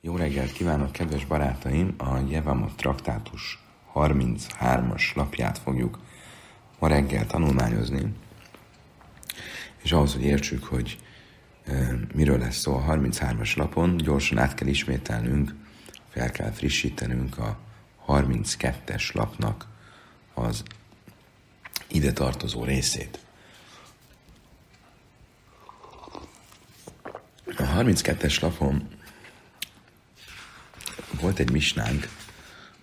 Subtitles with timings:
[0.00, 1.94] Jó reggelt kívánok, kedves barátaim!
[1.98, 3.62] A Jevamot traktátus
[3.94, 5.98] 33-as lapját fogjuk
[6.78, 8.12] ma reggel tanulmányozni.
[9.82, 10.98] És ahhoz, hogy értsük, hogy
[11.64, 15.54] e, miről lesz szó a 33-as lapon, gyorsan át kell ismételnünk,
[16.08, 17.58] fel kell frissítenünk a
[18.06, 19.68] 32-es lapnak
[20.34, 20.62] az
[21.88, 23.18] ide tartozó részét.
[27.44, 28.95] A 32-es lapon
[31.20, 32.08] volt egy misnánk,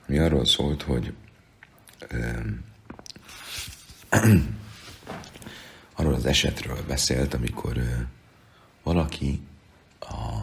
[0.07, 1.13] ami arról szólt, hogy
[5.95, 7.95] arról az esetről beszélt, amikor ö,
[8.83, 9.41] valaki
[9.99, 10.39] a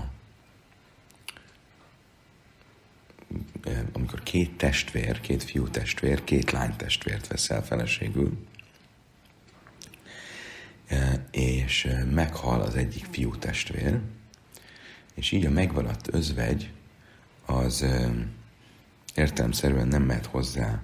[3.63, 8.47] ö, amikor két testvér, két fiú testvér, két lány testvért vesz el feleségül,
[11.31, 14.01] és meghal az egyik fiú testvér,
[15.15, 16.71] és így a megvaladt özvegy
[17.51, 17.85] az
[19.15, 20.81] értelemszerűen nem mehet hozzá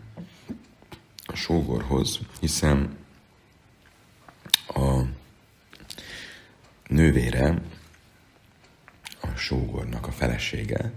[1.26, 2.96] a sógorhoz, hiszen
[4.66, 5.00] a
[6.88, 7.62] nővére
[9.20, 10.92] a sógornak a felesége,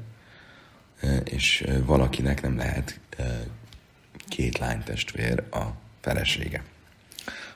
[1.23, 2.99] és valakinek nem lehet
[4.27, 5.65] két lánytestvér a
[6.01, 6.63] felesége.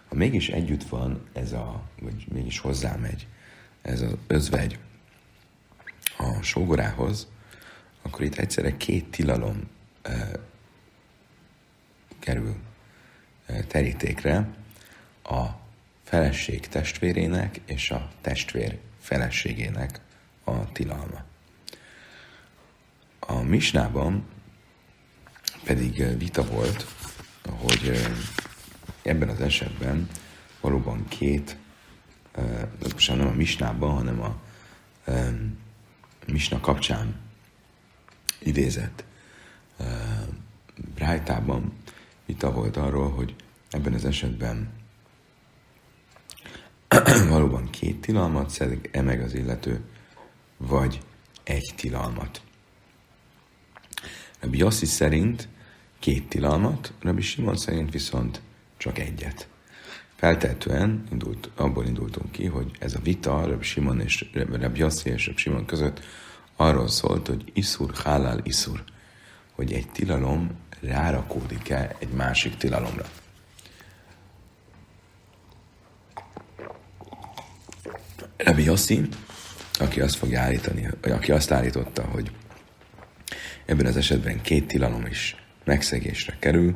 [0.08, 3.28] Ha mégis együtt van ez a, vagy mégis hozzámegy
[3.82, 4.80] ez az özvegy
[6.18, 7.28] a sógorához,
[8.04, 9.70] akkor itt egyszerre két tilalom
[10.02, 10.32] e,
[12.20, 12.56] kerül
[13.46, 14.48] e, terítékre
[15.24, 15.46] a
[16.04, 20.00] feleség testvérének és a testvér feleségének
[20.44, 21.24] a tilalma.
[23.20, 24.26] A misnában
[25.64, 26.86] pedig vita volt,
[27.50, 28.02] hogy
[29.02, 30.10] ebben az esetben
[30.62, 31.58] valóban két,
[32.94, 34.42] most nem a misnában, hanem a
[36.26, 37.23] misna kapcsán
[38.46, 39.04] idézett
[39.80, 39.88] uh,
[40.96, 41.74] Brájtában
[42.26, 43.36] vita volt arról, hogy
[43.70, 44.72] ebben az esetben
[47.30, 49.82] valóban két tilalmat szedik-e meg az illető,
[50.58, 51.02] vagy
[51.44, 52.42] egy tilalmat.
[54.40, 55.48] Rabbi Yossi szerint
[56.00, 58.42] két tilalmat, Rabbi Simon szerint viszont
[58.78, 59.48] csak egyet.
[60.16, 65.26] Feltehetően indult, abból indultunk ki, hogy ez a vita Rabbi Simon és Rabbi Yossi és
[65.26, 66.02] Rabbi Simon között
[66.64, 68.84] arról szólt, hogy iszur hálál iszur,
[69.52, 70.52] hogy egy tilalom
[70.82, 73.06] rárakódik-e egy másik tilalomra.
[78.38, 79.08] Rabbi Yossi,
[79.80, 82.32] aki azt fogja állítani, aki azt állította, hogy
[83.66, 86.76] ebben az esetben két tilalom is megszegésre kerül,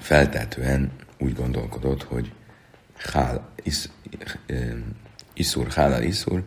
[0.00, 2.32] feltetően úgy gondolkodott, hogy
[2.96, 3.88] hál, is,
[5.34, 6.44] iszur, hálál iszur,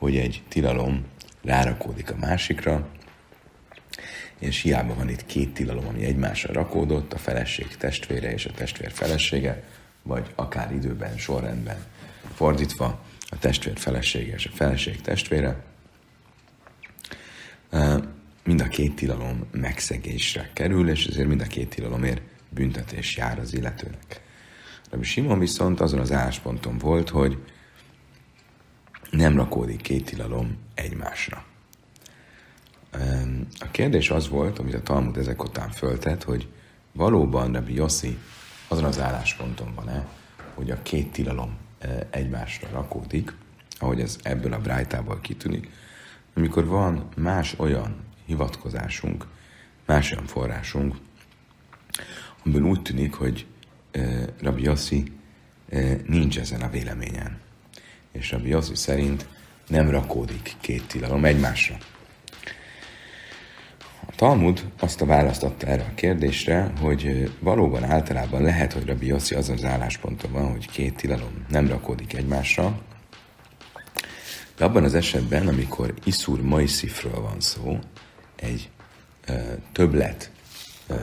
[0.00, 1.04] hogy egy tilalom
[1.42, 2.88] rárakódik a másikra,
[4.38, 8.90] és hiába van itt két tilalom, ami egymásra rakódott, a feleség testvére és a testvér
[8.92, 9.64] felesége,
[10.02, 11.84] vagy akár időben, sorrendben
[12.34, 15.64] fordítva, a testvér felesége és a feleség testvére,
[18.44, 23.54] mind a két tilalom megszegésre kerül, és ezért mind a két tilalomért büntetés jár az
[23.54, 24.22] illetőnek.
[24.90, 27.38] Rabbi Simon viszont azon az állásponton volt, hogy
[29.10, 31.44] nem rakódik két tilalom egymásra.
[33.58, 36.48] A kérdés az volt, amit a Talmud ezek után föltett, hogy
[36.92, 38.18] valóban Rabbi Yossi
[38.68, 40.06] azon az állásponton van-e,
[40.54, 41.56] hogy a két tilalom
[42.10, 43.34] egymásra rakódik,
[43.78, 45.70] ahogy ez ebből a brájtából kitűnik,
[46.34, 49.26] amikor van más olyan hivatkozásunk,
[49.86, 50.96] más olyan forrásunk,
[52.44, 53.46] amiből úgy tűnik, hogy
[54.40, 55.12] Rabbi Yossi
[56.06, 57.40] nincs ezen a véleményen
[58.12, 59.26] és Rabbi Yossi szerint
[59.68, 61.76] nem rakódik két tilalom egymásra.
[64.06, 69.34] A Talmud azt a választotta erre a kérdésre, hogy valóban általában lehet, hogy Rabbi Yossi
[69.34, 72.80] azon az állásponton van, hogy két tilalom nem rakódik egymásra,
[74.56, 77.78] de abban az esetben, amikor Iszur Majszifről van szó,
[78.36, 78.70] egy
[79.26, 79.32] ö,
[79.72, 80.30] többlet
[80.86, 80.94] ö,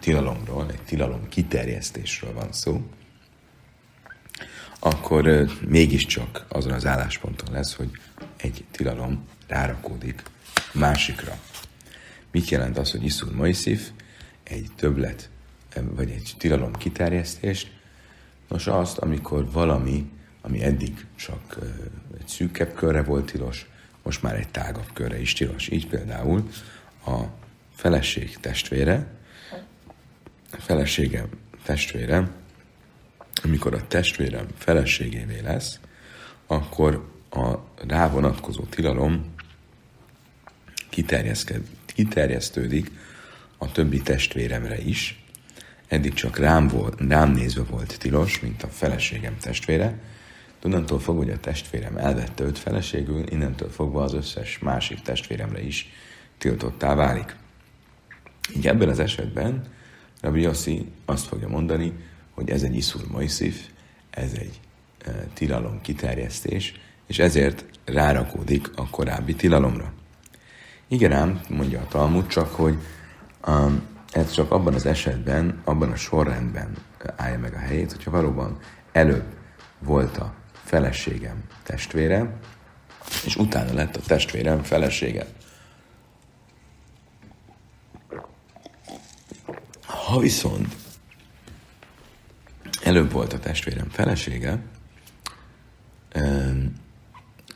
[0.00, 2.80] tilalomról, egy tilalom kiterjesztésről van szó,
[4.80, 7.90] akkor mégiscsak azon az állásponton lesz, hogy
[8.36, 10.22] egy tilalom rárakódik
[10.72, 11.38] másikra.
[12.30, 13.88] Mit jelent az, hogy iszul Moiszif,
[14.42, 15.30] egy többlet,
[15.74, 17.70] vagy egy tilalom kiterjesztést?
[18.48, 20.10] Nos, azt, amikor valami,
[20.40, 21.58] ami eddig csak
[22.18, 23.66] egy szűkebb körre volt tilos,
[24.02, 25.68] most már egy tágabb körre is tilos.
[25.68, 26.50] Így például
[27.06, 27.18] a
[27.74, 29.06] feleség testvére,
[30.52, 31.28] a felesége
[31.62, 32.30] testvére
[33.42, 35.80] amikor a testvérem feleségévé lesz,
[36.46, 37.54] akkor a
[37.88, 39.34] rá vonatkozó tilalom
[41.94, 42.90] kiterjesztődik
[43.58, 45.24] a többi testvéremre is.
[45.88, 49.98] Eddig csak rám, volt, rám nézve volt tilos, mint a feleségem testvére.
[50.62, 55.92] Onnantól fogva, hogy a testvérem elvette őt feleségül, innentől fogva az összes másik testvéremre is
[56.38, 57.36] tiltottá válik.
[58.56, 59.64] Így ebben az esetben
[60.20, 61.92] Rabbi Yossi azt fogja mondani,
[62.40, 63.66] hogy ez egy iszur majszif,
[64.10, 64.60] ez egy
[65.04, 69.92] e, tilalom kiterjesztés, és ezért rárakódik a korábbi tilalomra.
[70.88, 72.78] Igen ám, mondja a Talmud, csak hogy
[73.46, 73.82] um,
[74.12, 76.76] ez csak abban az esetben, abban a sorrendben
[77.16, 78.58] állja meg a helyét, hogyha valóban
[78.92, 79.34] előbb
[79.78, 80.34] volt a
[80.64, 82.38] feleségem testvére,
[83.24, 85.26] és utána lett a testvérem felesége.
[89.82, 90.79] Ha viszont
[92.82, 94.58] előbb volt a testvérem felesége,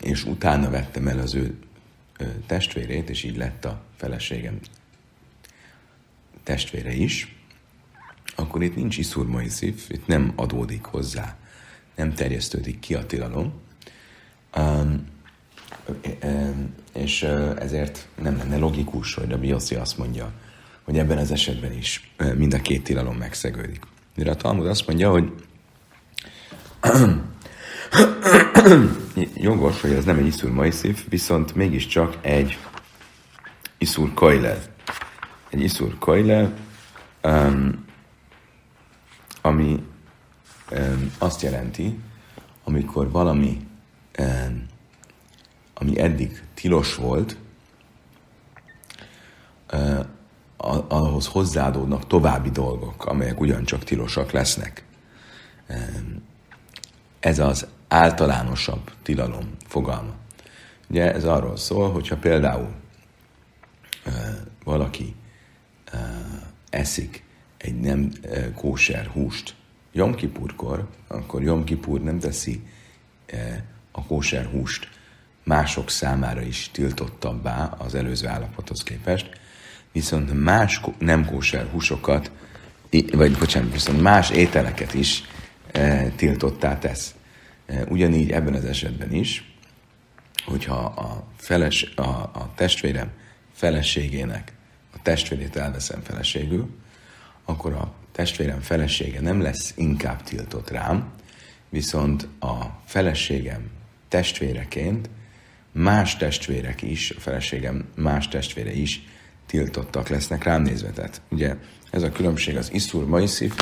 [0.00, 1.59] és utána vettem el az ő
[2.47, 4.59] testvérét, és így lett a feleségem
[6.43, 7.37] testvére is,
[8.37, 11.37] akkor itt nincs iszur moiszif, itt nem adódik hozzá,
[11.94, 13.53] nem terjesztődik ki a tilalom,
[16.94, 17.23] és
[17.59, 20.32] ezért nem lenne logikus, hogy a Bioszi azt mondja,
[20.82, 23.82] hogy ebben az esetben is mind a két tilalom megszegődik.
[24.15, 25.33] De a Talmud azt mondja, hogy
[29.35, 32.59] jogos, hogy ez nem egy iszur majszív, viszont mégiscsak egy
[33.79, 34.59] iszur kajle.
[35.51, 36.53] Egy iszur kajle,
[37.23, 37.85] um,
[39.41, 39.83] ami
[40.71, 41.99] um, azt jelenti,
[42.65, 43.67] amikor valami,
[44.19, 44.67] um,
[45.75, 47.37] ami eddig tilos volt,
[50.89, 54.85] ahhoz hozzáadódnak további dolgok, amelyek ugyancsak tilosak lesznek.
[57.21, 60.13] Ez az általánosabb tilalom fogalma.
[60.89, 62.75] Ugye ez arról szól, hogyha például
[64.65, 65.15] valaki
[66.71, 67.25] eszik
[67.57, 68.13] egy nem
[68.55, 69.55] kóser húst
[69.93, 72.63] Jomkipurkor, akkor Jomkipur nem teszi
[73.91, 74.89] a kóser húst
[75.45, 79.43] mások számára is tiltottabbá az előző állapothoz képest,
[79.94, 82.31] viszont más nem kóser húsokat,
[83.12, 85.23] vagy bocsánat, viszont más ételeket is
[85.73, 87.14] e, tiltottá tesz.
[87.67, 89.55] E, ugyanígy ebben az esetben is,
[90.44, 93.11] hogyha a, feles, a, a testvérem
[93.52, 94.52] feleségének
[94.94, 96.69] a testvérét elveszem feleségül,
[97.44, 101.12] akkor a testvérem felesége nem lesz inkább tiltott rám,
[101.69, 102.55] viszont a
[102.85, 103.70] feleségem
[104.08, 105.08] testvéreként
[105.73, 109.02] más testvérek is, a feleségem más testvére is
[109.55, 110.91] tiltottak lesznek rám nézve.
[110.91, 111.56] Tehát ugye
[111.91, 113.55] ez a különbség az Iszur Maiszif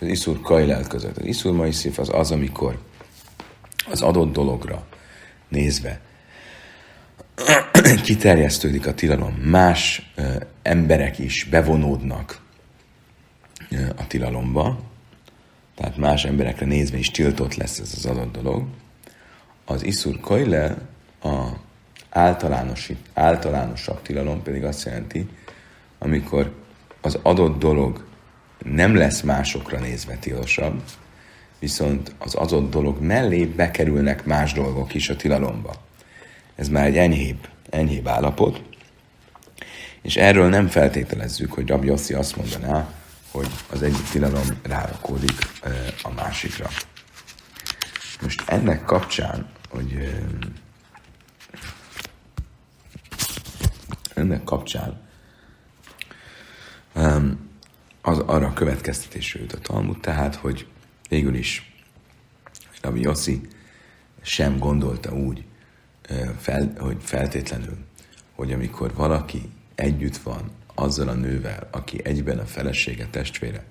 [0.00, 1.16] az Iszur Kajlel között.
[1.16, 2.78] Az Iszur Maiszif az az, amikor
[3.90, 4.86] az adott dologra
[5.48, 6.00] nézve
[8.02, 12.40] kiterjesztődik a tilalom, más ö, emberek is bevonódnak
[13.70, 14.80] ö, a tilalomba,
[15.74, 18.66] tehát más emberekre nézve is tiltott lesz ez az adott dolog.
[19.64, 20.76] Az Iszur Kajle
[21.22, 21.48] a
[22.10, 25.28] általános, általánosabb tilalom pedig azt jelenti,
[25.98, 26.54] amikor
[27.00, 28.04] az adott dolog
[28.64, 30.82] nem lesz másokra nézve tilosabb,
[31.58, 35.74] viszont az adott dolog mellé bekerülnek más dolgok is a tilalomba.
[36.54, 38.62] Ez már egy enyhébb, enyhébb állapot,
[40.02, 42.92] és erről nem feltételezzük, hogy Rabbi Yossi azt mondaná,
[43.30, 45.38] hogy az egyik tilalom rárakódik
[46.02, 46.68] a másikra.
[48.22, 50.14] Most ennek kapcsán, hogy
[54.20, 55.00] ennek kapcsán
[58.02, 60.66] az arra a következtetésre jut a Talmud, tehát, hogy
[61.08, 61.74] végül is
[62.82, 63.40] Rabbi Yossi
[64.22, 65.44] sem gondolta úgy,
[66.38, 67.76] fel, hogy feltétlenül,
[68.34, 73.64] hogy amikor valaki együtt van azzal a nővel, aki egyben a felesége testvére,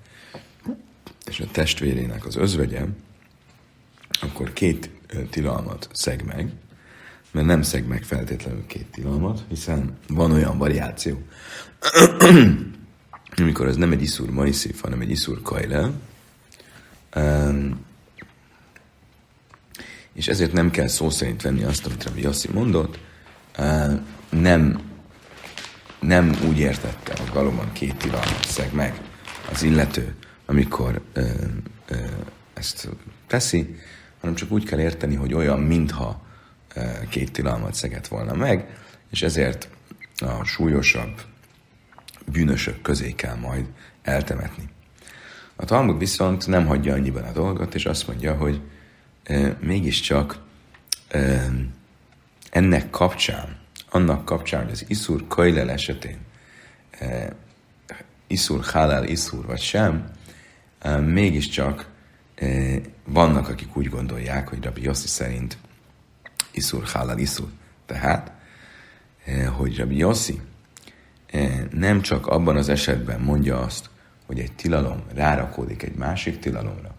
[1.26, 2.84] és a testvérének az özvegye,
[4.20, 4.90] akkor két
[5.30, 6.52] tilalmat szeg meg,
[7.32, 11.22] mert nem szeg meg feltétlenül két tilalmat, hiszen van olyan variáció,
[13.36, 15.90] amikor ez nem egy iszur maiszif, hanem egy iszur kajle,
[20.12, 22.98] és ezért nem kell szó szerint venni azt, amit Rabbi Yossi mondott,
[24.28, 24.80] nem,
[26.00, 29.00] nem úgy értette, hogy valóban két tilalmat szeg meg
[29.52, 30.14] az illető,
[30.46, 31.00] amikor
[32.54, 32.88] ezt
[33.26, 33.78] teszi,
[34.20, 36.28] hanem csak úgy kell érteni, hogy olyan, mintha
[37.08, 38.78] két tilalmat szegett volna meg,
[39.10, 39.68] és ezért
[40.18, 41.20] a súlyosabb
[42.26, 43.66] bűnösök közé kell majd
[44.02, 44.68] eltemetni.
[45.56, 48.60] A Talmud viszont nem hagyja annyiban a dolgot, és azt mondja, hogy
[49.22, 50.38] e, mégiscsak
[51.08, 51.50] e,
[52.50, 53.60] ennek kapcsán
[53.90, 56.18] annak kapcsán, hogy az iszur kajlel esetén
[56.90, 57.32] e,
[58.26, 60.10] iszur halál iszur vagy sem,
[60.78, 61.90] e, mégiscsak
[62.34, 62.46] e,
[63.04, 65.58] vannak, akik úgy gondolják, hogy Rabbi Yossi szerint
[66.50, 67.48] iszur halál iszur.
[67.86, 68.32] Tehát,
[69.24, 70.40] e, hogy Rabbi Yossi
[71.26, 73.90] e, nem csak abban az esetben mondja azt,
[74.26, 76.94] hogy egy tilalom rárakódik egy másik tilalomra,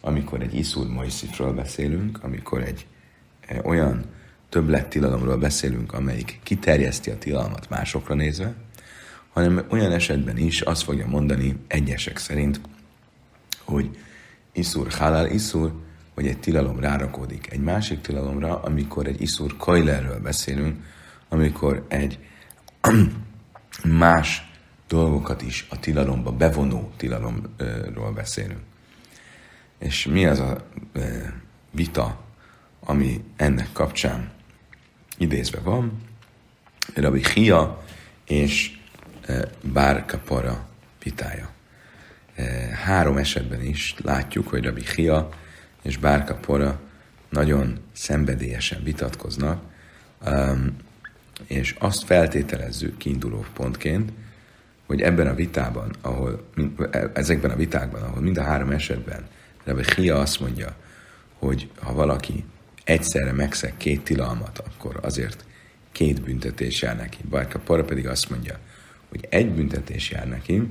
[0.00, 2.86] amikor egy iszur moiszifről beszélünk, amikor egy
[3.46, 4.04] e, olyan
[4.48, 8.54] többlet tilalomról beszélünk, amelyik kiterjeszti a tilalmat másokra nézve,
[9.32, 12.60] hanem olyan esetben is azt fogja mondani egyesek szerint,
[13.64, 13.98] hogy
[14.52, 15.72] iszur halál iszur,
[16.20, 20.84] hogy egy tilalom rárakódik egy másik tilalomra, amikor egy iszur kajlerről beszélünk,
[21.28, 22.18] amikor egy
[24.04, 24.50] más
[24.88, 28.60] dolgokat is a tilalomba bevonó tilalomról beszélünk.
[29.78, 30.66] És mi az a
[31.70, 32.20] vita,
[32.80, 34.30] ami ennek kapcsán
[35.18, 36.02] idézve van,
[36.94, 37.84] Rabbi Chia
[38.26, 38.78] és
[39.62, 40.68] Bár Kapara
[41.02, 41.50] vitája.
[42.84, 45.28] Három esetben is látjuk, hogy Rabbi Chia
[45.82, 46.80] és Bár Kapara
[47.28, 49.62] nagyon szenvedélyesen vitatkoznak,
[51.46, 54.12] és azt feltételezzük kiinduló pontként,
[54.86, 56.48] hogy ebben a vitában, ahol,
[57.12, 59.28] ezekben a vitákban, ahol mind a három esetben
[59.64, 60.76] Rabbi Chia azt mondja,
[61.38, 62.44] hogy ha valaki
[62.84, 65.44] egyszerre megszeg két tilalmat, akkor azért
[65.92, 67.18] két büntetés jár neki.
[67.30, 68.58] Bárka Para pedig azt mondja,
[69.08, 70.68] hogy egy büntetés jár neki.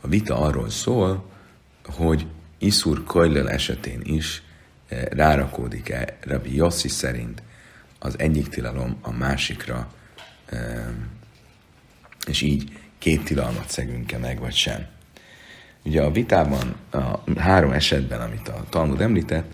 [0.00, 1.30] A vita arról szól,
[1.84, 2.26] hogy
[2.62, 4.42] Iszur Kajlel esetén is
[4.88, 7.42] eh, rárakódik-e Rabbi Yossi szerint
[7.98, 9.92] az egyik tilalom a másikra,
[10.46, 10.86] eh,
[12.26, 14.86] és így két tilalmat szegünk-e meg, vagy sem.
[15.84, 19.52] Ugye a vitában, a három esetben, amit a Talmud említett,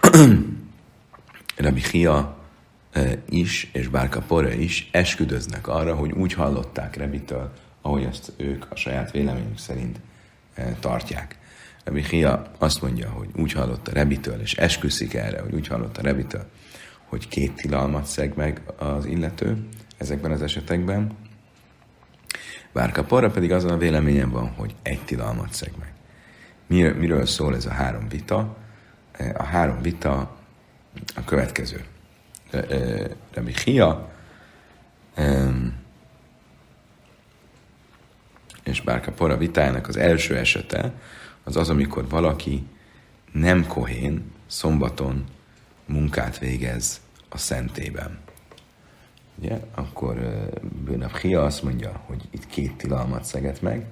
[1.56, 2.36] Rabbi Chia
[3.28, 7.52] is, és Bárka Pora is esküdöznek arra, hogy úgy hallották Rebitől,
[7.82, 10.00] ahogy ezt ők a saját véleményük szerint
[10.80, 11.38] tartják.
[11.86, 16.44] Rabbi Chia azt mondja, hogy úgy hallotta Rebitől, és esküszik erre, hogy úgy hallotta Rebitől,
[17.04, 19.66] hogy két tilalmat szeg meg az illető
[19.96, 21.16] ezekben az esetekben.
[22.72, 25.92] Bárka Porra pedig azon a véleményen van, hogy egy tilalmat szeg meg.
[26.96, 28.56] Miről szól ez a három vita?
[29.34, 30.36] a három vita
[31.14, 31.84] a következő.
[33.32, 34.12] Rabbi Chia
[38.62, 40.92] és Bárka Pora vitájának az első esete
[41.46, 42.66] az az, amikor valaki
[43.32, 45.24] nem kohén szombaton
[45.86, 48.18] munkát végez a szentében.
[49.38, 49.60] Ugye?
[49.74, 50.14] Akkor
[50.84, 53.86] Bőnap Hia azt mondja, hogy itt két tilalmat szeget meg.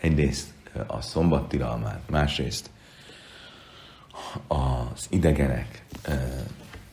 [0.00, 0.48] Egyrészt
[0.86, 2.70] a szombat tilalmát, másrészt
[4.46, 5.84] az idegenek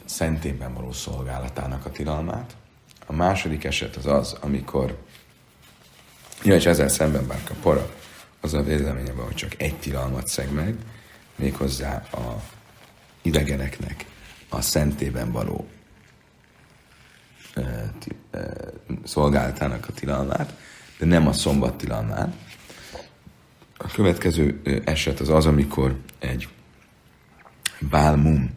[0.06, 2.56] szentében való szolgálatának a tilalmát.
[3.06, 4.98] A második eset az az, amikor,
[6.44, 7.96] ja, és ezzel szemben bár a pora,
[8.42, 10.76] az a véleménye van, hogy csak egy tilalmat szeg meg,
[11.36, 12.44] méghozzá a
[13.22, 14.06] idegeneknek
[14.50, 15.68] a szentében való
[19.04, 20.54] szolgálatának a tilalmát,
[20.98, 22.36] de nem a szombat tilalmát.
[23.78, 26.48] A következő eset az az, amikor egy
[27.80, 28.50] bálmum,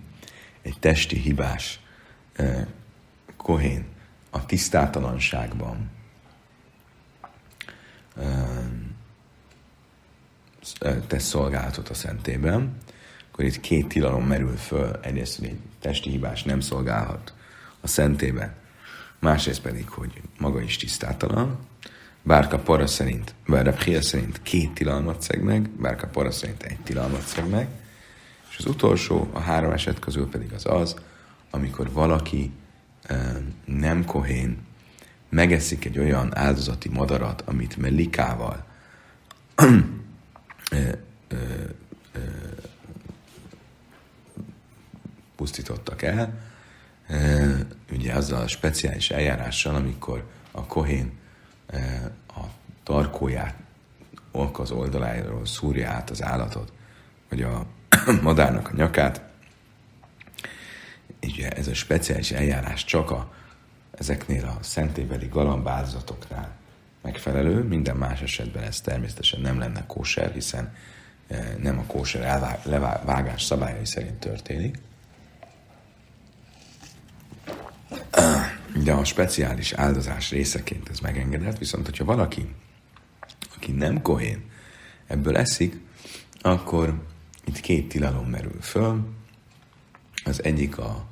[0.62, 1.80] egy testi hibás
[2.32, 2.66] eh,
[3.36, 3.84] kohén
[4.30, 5.90] a tisztátalanságban
[11.06, 12.76] tesz szolgálatot a szentében,
[13.32, 14.98] akkor itt két tilalom merül föl.
[15.02, 17.34] Egyrészt, hogy egy testi hibás nem szolgálhat
[17.80, 18.54] a szentében,
[19.18, 21.58] másrészt pedig, hogy maga is tisztátalan,
[22.22, 27.48] Bárka para szerint, bár szerint két tilalmat szeg meg, Bárka para szerint egy tilalmat szeg
[27.48, 27.68] meg,
[28.60, 30.96] az utolsó, a három eset közül pedig az az,
[31.50, 32.52] amikor valaki
[33.64, 34.58] nem kohén
[35.28, 38.64] megeszik egy olyan áldozati madarat, amit melikával
[45.36, 46.38] pusztítottak el,
[47.92, 51.12] ugye azzal a speciális eljárással, amikor a kohén
[52.28, 52.40] a
[52.82, 53.54] tarkóját
[54.32, 56.72] az oldaláról szúrja át az állatot,
[57.28, 57.66] vagy a
[58.22, 59.22] madárnak a nyakát.
[61.22, 63.32] Ugye ez a speciális eljárás csak a,
[63.90, 66.59] ezeknél a szentébeli galambázatoknál
[67.02, 70.74] megfelelő, minden más esetben ez természetesen nem lenne kóser, hiszen
[71.28, 74.78] e, nem a kóser elvágás szabályai szerint történik.
[78.84, 82.54] De a speciális áldozás részeként ez megengedett, viszont hogyha valaki,
[83.56, 84.50] aki nem kohén,
[85.06, 85.80] ebből eszik,
[86.40, 87.06] akkor
[87.44, 89.08] itt két tilalom merül föl.
[90.24, 91.06] Az egyik a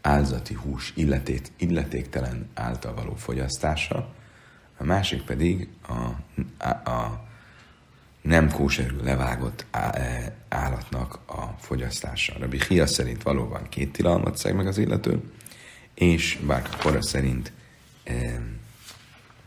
[0.00, 4.14] áldozati hús illetét, illetéktelen által való fogyasztása,
[4.78, 5.92] a másik pedig a,
[6.58, 7.26] a, a
[8.22, 12.34] nem kóserül levágott e, állatnak a fogyasztása.
[12.38, 15.20] Rabbi Hia szerint valóban két tilalmat szeg meg az illető,
[15.94, 17.52] és Bárka Kora szerint
[18.04, 18.42] e,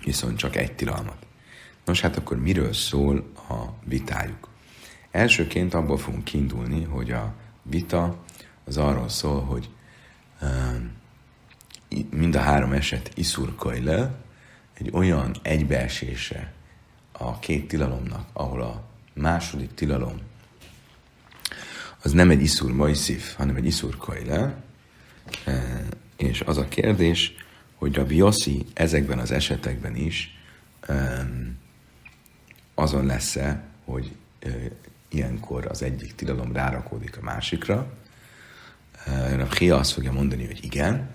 [0.04, 1.26] viszont csak egy tilalmat.
[1.86, 4.50] Nos, hát akkor miről szól a vitájuk?
[5.12, 7.34] Elsőként abból fogunk kiindulni, hogy a
[7.64, 8.24] vita
[8.66, 9.70] az arról szól, hogy
[10.40, 10.82] e,
[12.10, 14.22] mind a három eset iszur le,
[14.82, 16.52] egy olyan egybeesése
[17.12, 18.84] a két tilalomnak, ahol a
[19.14, 20.20] második tilalom
[22.04, 24.56] az nem egy iszur majszif, hanem egy iszur kajle,
[25.46, 25.84] e,
[26.18, 27.34] és az a kérdés,
[27.76, 30.40] hogy a Yossi ezekben az esetekben is
[32.74, 34.50] azon lesz-e, hogy e,
[35.10, 37.94] ilyenkor az egyik tilalom rárakódik a másikra.
[39.06, 41.10] E, Rav Hia azt fogja mondani, hogy igen,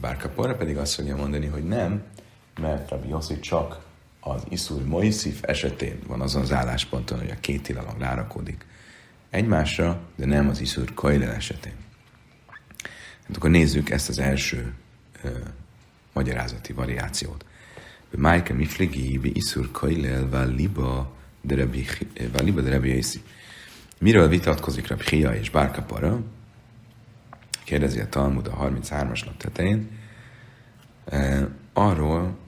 [0.00, 2.02] bár Kaporra pedig azt fogja mondani, hogy nem,
[2.60, 3.80] mert Rabbi Yossi csak
[4.20, 8.66] az Iszur Moiszif esetén van azon az állásponton, hogy a két tilalom rárakódik
[9.30, 11.74] egymásra, de nem az Iszur Kajlen esetén.
[13.26, 14.74] Hát akkor nézzük ezt az első
[15.22, 15.28] ö,
[16.12, 17.44] magyarázati variációt.
[18.10, 21.86] Májke miflegi bi Iszur Kajlel val liba de Rabbi
[23.98, 26.20] Miről vitatkozik Rabbi Chia és Bárkapara?
[27.64, 29.90] Kérdezi a Talmud a 33-as nap tetején.
[31.04, 32.38] E, arról,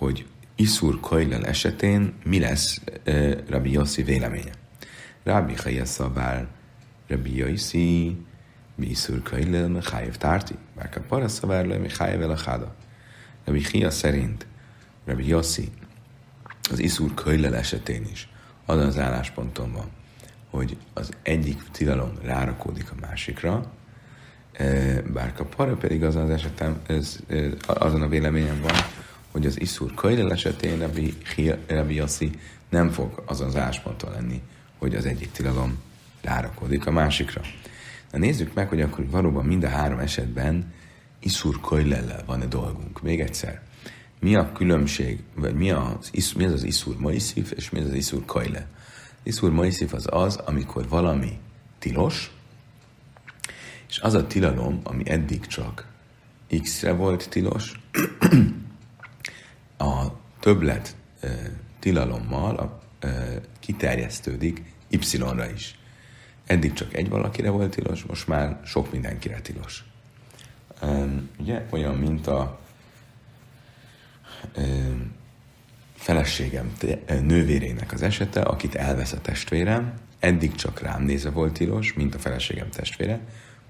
[0.00, 0.26] hogy
[0.56, 4.52] Iszur Kajlel esetén mi lesz uh, Rabbi Yossi véleménye.
[5.24, 6.46] Rabbi Chaya Szabár,
[7.08, 8.16] Rabbi Yossi,
[8.78, 12.74] Iszur Kajlel, Mechajev Tárti, Bár Kapara Szabár, le Mechajev El Achada.
[13.44, 14.46] Rabbi Chia szerint
[15.04, 15.68] Rabbi Yossi
[16.70, 18.28] az Iszur Kajlel esetén is
[18.66, 19.90] azon az állásponton van,
[20.50, 23.72] hogy az egyik tilalom rárakódik a másikra,
[25.12, 27.18] bár kapara pedig azon az esetem, ez,
[27.66, 28.74] azon a véleményem van,
[29.30, 31.14] hogy az Iszur Kajlel esetén Rabbi,
[31.66, 32.30] Rabbi Yossi
[32.68, 34.42] nem fog azon az állásponton lenni,
[34.78, 35.78] hogy az egyik tilalom
[36.22, 37.40] rárakodik a másikra.
[38.12, 40.72] Na nézzük meg, hogy akkor valóban mind a három esetben
[41.18, 43.02] Iszur Kajlellel van-e dolgunk.
[43.02, 43.60] Még egyszer.
[44.20, 47.94] Mi a különbség, vagy mi az, mi az, az Iszur Maiszif, és mi az az
[47.94, 48.66] Iszur Kajle?
[49.22, 51.38] Iszur Maiszif az az, amikor valami
[51.78, 52.30] tilos,
[53.88, 55.86] és az a tilalom, ami eddig csak
[56.62, 57.80] X-re volt tilos,
[59.80, 61.28] a többlet e,
[61.78, 65.78] tilalommal a, e, kiterjesztődik Y-ra is.
[66.46, 69.84] Eddig csak egy valakire volt tilos, most már sok mindenkire tilos.
[70.80, 71.06] E,
[71.38, 72.60] ugye olyan, mint a
[74.56, 74.62] e,
[75.94, 76.72] feleségem
[77.06, 82.18] nővérének az esete, akit elvesz a testvérem, eddig csak rám nézve volt tilos, mint a
[82.18, 83.20] feleségem testvére,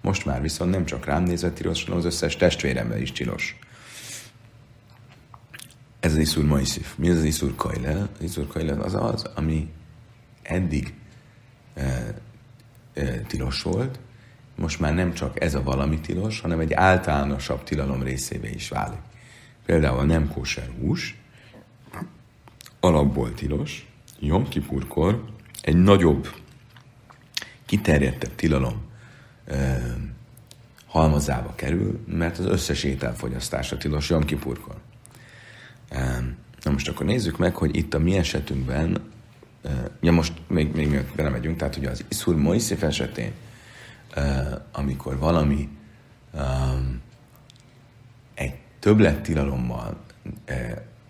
[0.01, 3.59] most már viszont nem csak rám nézve tilos, hanem az összes testvéremre is tilos.
[6.01, 6.95] Ez az Iszur Majszif.
[6.97, 8.09] Mi az az Iszur Kajle?
[8.17, 9.69] Az Iszur Kajle az az, ami
[10.43, 10.95] eddig
[11.75, 12.15] e,
[12.95, 13.99] e, tilos volt,
[14.57, 18.99] most már nem csak ez a valami tilos, hanem egy általánosabb tilalom részévé is válik.
[19.67, 21.19] Például a nem kóser hús
[22.81, 23.89] alapból tilos,
[24.21, 25.25] Jom Kipurkor
[25.63, 26.29] egy nagyobb,
[27.67, 28.83] kiterjedtebb tilalom
[29.47, 29.81] e,
[30.87, 34.75] halmazába kerül, mert az összes ételfogyasztása tilos Jom Kipurkor.
[36.63, 39.11] Na most akkor nézzük meg, hogy itt a mi esetünkben,
[40.01, 43.33] ja most még, még miatt belemegyünk, tehát ugye az Iszur Moiszif esetén,
[44.73, 45.69] amikor valami
[48.35, 50.01] egy többlettilalommal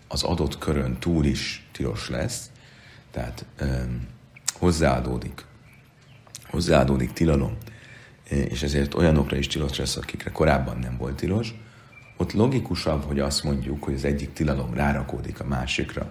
[0.09, 2.51] az adott körön túl is tilos lesz,
[3.11, 3.45] tehát
[4.59, 5.45] hozzáadódik,
[6.45, 7.57] hozzáadódik tilalom,
[8.29, 11.55] és ezért olyanokra is tilos lesz, akikre korábban nem volt tilos,
[12.21, 16.11] ott logikusabb, hogy azt mondjuk, hogy az egyik tilalom rárakódik a másikra.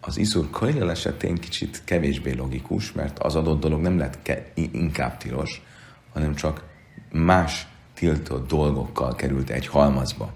[0.00, 5.16] Az Iszur Kajlel esetén kicsit kevésbé logikus, mert az adott dolog nem lett ke- inkább
[5.16, 5.62] tilos,
[6.12, 6.64] hanem csak
[7.12, 10.32] más tiltott dolgokkal került egy halmazba.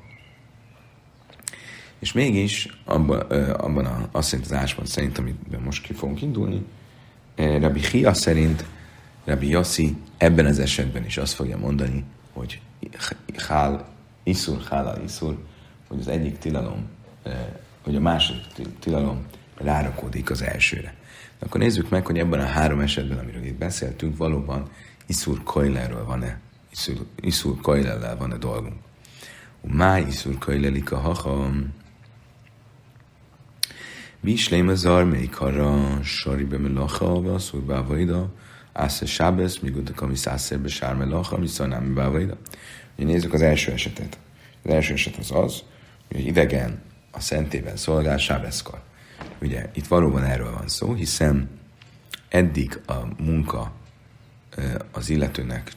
[1.98, 3.20] És mégis abban,
[3.52, 6.64] abban a, azt szerint az áspont szerint, amiben most ki fogunk indulni,
[7.36, 8.64] Rabbi Hia szerint
[9.24, 12.60] Rabbi Yossi ebben az esetben is azt fogja mondani, hogy
[13.48, 13.93] hál
[14.24, 15.38] iszur, hála iszur,
[15.88, 16.88] hogy az egyik tilalom,
[17.22, 17.46] eh,
[17.82, 20.94] hogy a második tilalom rárakódik az elsőre.
[21.38, 24.70] De akkor nézzük meg, hogy ebben a három esetben, amiről itt beszéltünk, valóban
[25.06, 28.76] iszur kajlerről van-e, iszur, iszur kajlellel van-e dolgunk.
[29.60, 31.72] Má iszur kajlelik a hacham,
[34.24, 38.32] Vislém az armék arra, sari be melacha, vaszur bávaida,
[38.72, 41.94] Ásze Sábesz, míg utak, ami százszerbe sárme lacha, ami szanám
[42.96, 43.12] bávaida.
[43.12, 44.18] Nézzük az első esetet.
[44.62, 45.62] Az első eset az az,
[46.12, 48.82] hogy idegen a szentében szolgál Sábeszkor.
[49.40, 51.48] Ugye itt valóban erről van szó, hiszen
[52.28, 53.72] eddig a munka
[54.92, 55.72] az illetőnek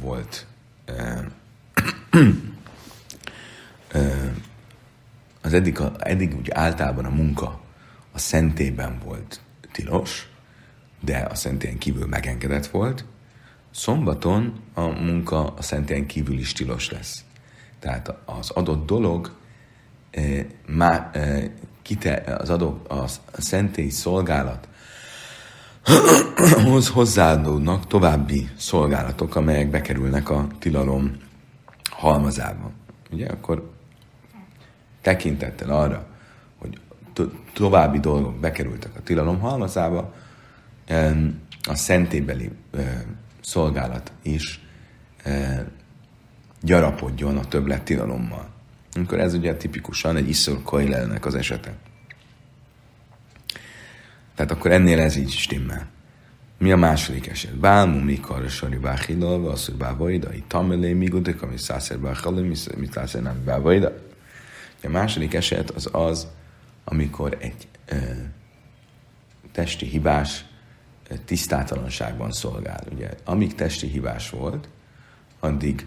[0.00, 0.46] volt
[5.40, 7.60] az eddig, eddig úgy általában a munka
[8.12, 9.40] a szentében volt
[9.72, 10.28] tilos,
[11.00, 13.04] de a szentélyen kívül megengedett volt,
[13.70, 17.24] szombaton a munka a szentélyen kívül is tilos lesz.
[17.78, 19.32] Tehát az adott dolog
[20.10, 21.50] eh, má, eh,
[21.82, 24.68] kite, az adott a szentély szolgálat
[26.64, 31.16] hoz hozzáadódnak további szolgálatok, amelyek bekerülnek a tilalom
[31.90, 32.70] halmazába.
[33.10, 33.70] Ugye, akkor
[35.00, 36.06] tekintettel arra,
[36.58, 36.80] hogy
[37.12, 40.14] to- további dolgok bekerültek a tilalom halmazába,
[41.68, 42.50] a szentébeli
[43.48, 44.60] szolgálat is
[46.60, 48.48] gyarapodjon a többlet tilalommal.
[48.94, 51.74] Amikor ez ugye tipikusan egy iszor koilelnek az esete.
[54.34, 55.86] Tehát akkor ennél ez így stimmel.
[56.58, 57.58] Mi a második eset?
[57.58, 62.40] Bálmu mikor sari báhidolva, asszur bávaida, itt tamelé, migudik, ami szászer báhalé,
[62.76, 63.92] mit szászer nem bávaida.
[64.82, 66.26] A második eset az az,
[66.84, 67.96] amikor egy ö,
[69.52, 70.44] testi hibás
[71.24, 72.84] tisztátalanságban szolgál.
[72.92, 74.68] Ugye, amíg testi hibás volt,
[75.40, 75.86] addig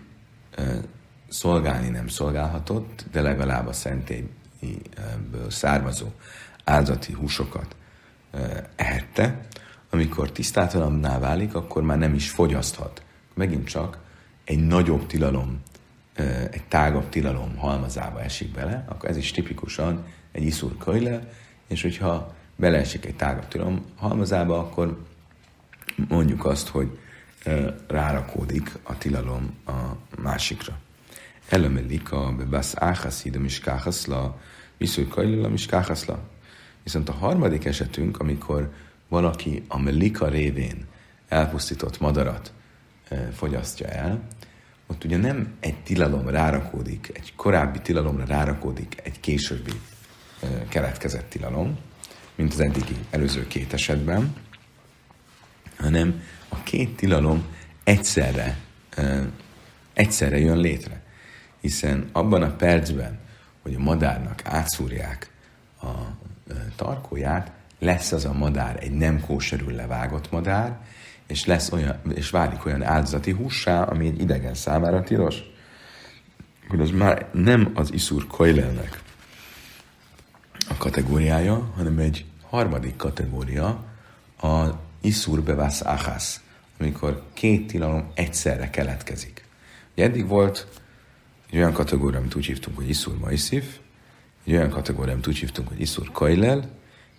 [1.29, 6.07] szolgálni nem szolgálhatott, de legalább a szentélyből származó
[6.63, 7.75] áldati húsokat
[8.75, 9.47] ehette,
[9.89, 13.03] amikor tisztátalanná válik, akkor már nem is fogyaszthat.
[13.33, 13.97] Megint csak
[14.43, 15.61] egy nagyobb tilalom,
[16.51, 21.29] egy tágabb tilalom halmazába esik bele, akkor ez is tipikusan egy iszur köyle,
[21.67, 25.05] és hogyha beleesik egy tágabb tilalom halmazába, akkor
[26.07, 26.99] mondjuk azt, hogy
[27.87, 29.71] rárakódik a tilalom a
[30.21, 30.79] másikra.
[31.49, 34.39] Elemelik a bebasz áhaszid a miskáhaszla,
[34.77, 36.19] viszont kajlil a miskáhaszla.
[36.83, 38.71] Viszont a harmadik esetünk, amikor
[39.07, 40.85] valaki a melika révén
[41.27, 42.51] elpusztított madarat
[43.33, 44.27] fogyasztja el,
[44.87, 49.71] ott ugye nem egy tilalom rárakódik, egy korábbi tilalomra rárakódik egy későbbi
[50.67, 51.77] keletkezett tilalom,
[52.35, 54.33] mint az eddigi előző két esetben,
[55.81, 57.45] hanem a két tilalom
[57.83, 58.57] egyszerre,
[59.93, 61.01] egyszerre jön létre.
[61.61, 63.19] Hiszen abban a percben,
[63.61, 65.31] hogy a madárnak átszúrják
[65.81, 65.91] a
[66.75, 70.79] tarkóját, lesz az a madár egy nem kóserül levágott madár,
[71.27, 75.35] és, lesz olyan, és válik olyan áldozati hússá, ami egy idegen számára tilos,
[76.67, 79.01] hogy az már nem az iszur koilelnek
[80.69, 83.83] a kategóriája, hanem egy harmadik kategória,
[84.41, 84.65] a
[85.01, 86.41] iszur bevász áhász,
[86.79, 89.45] amikor két tilalom egyszerre keletkezik.
[89.93, 90.67] Ugye eddig volt
[91.51, 93.77] egy olyan kategória, amit úgy hívtunk, hogy iszur maiszif,
[94.45, 96.69] egy olyan kategória, amit úgy hívtunk, hogy iszur koilel,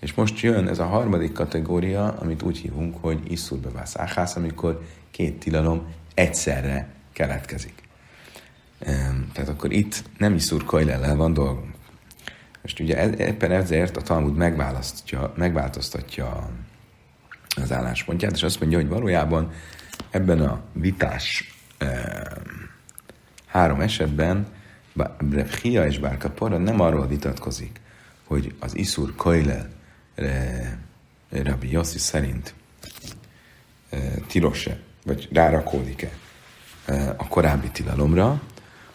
[0.01, 4.83] és most jön ez a harmadik kategória, amit úgy hívunk, hogy iszur bevász áhász, amikor
[5.11, 7.75] két tilalom egyszerre keletkezik.
[9.33, 11.75] Tehát akkor itt nem iszur koilellel van dolgunk.
[12.63, 14.37] Most ugye e- éppen ezért a Talmud
[15.37, 16.51] megváltoztatja
[17.57, 19.53] az álláspontját, és azt mondja, hogy valójában
[20.11, 21.89] ebben a vitás e,
[23.47, 24.47] három esetben
[25.21, 27.81] Brevhia és Bárkapora nem arról vitatkozik,
[28.25, 29.69] hogy az Iszur Koile
[31.31, 32.55] Rabbi Yossi szerint
[33.91, 36.11] e, tilos-e, vagy rárakódik-e
[36.85, 38.43] e, a korábbi tilalomra,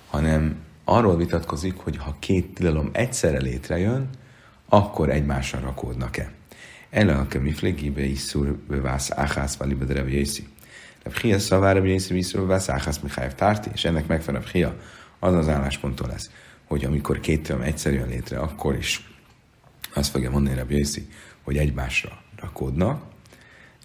[0.08, 4.10] hanem arról vitatkozik, hogy ha két tilalom egyszerre létrejön,
[4.70, 6.32] akkor egymásra rakódnak-e.
[6.98, 10.48] Ele a kemiflegibe iszur bevász áhász Rabbi Yossi.
[11.04, 14.76] Rabbi Chia szavára Yossi iszur bevász áhász Mihály tárti, és ennek megfelelő Chia
[15.20, 16.30] az az állásponton lesz,
[16.66, 19.10] hogy amikor két tilalom egyszerűen létre, akkor is
[19.94, 21.08] azt fogja mondani Yossi,
[21.44, 23.04] hogy egymásra rakódnak,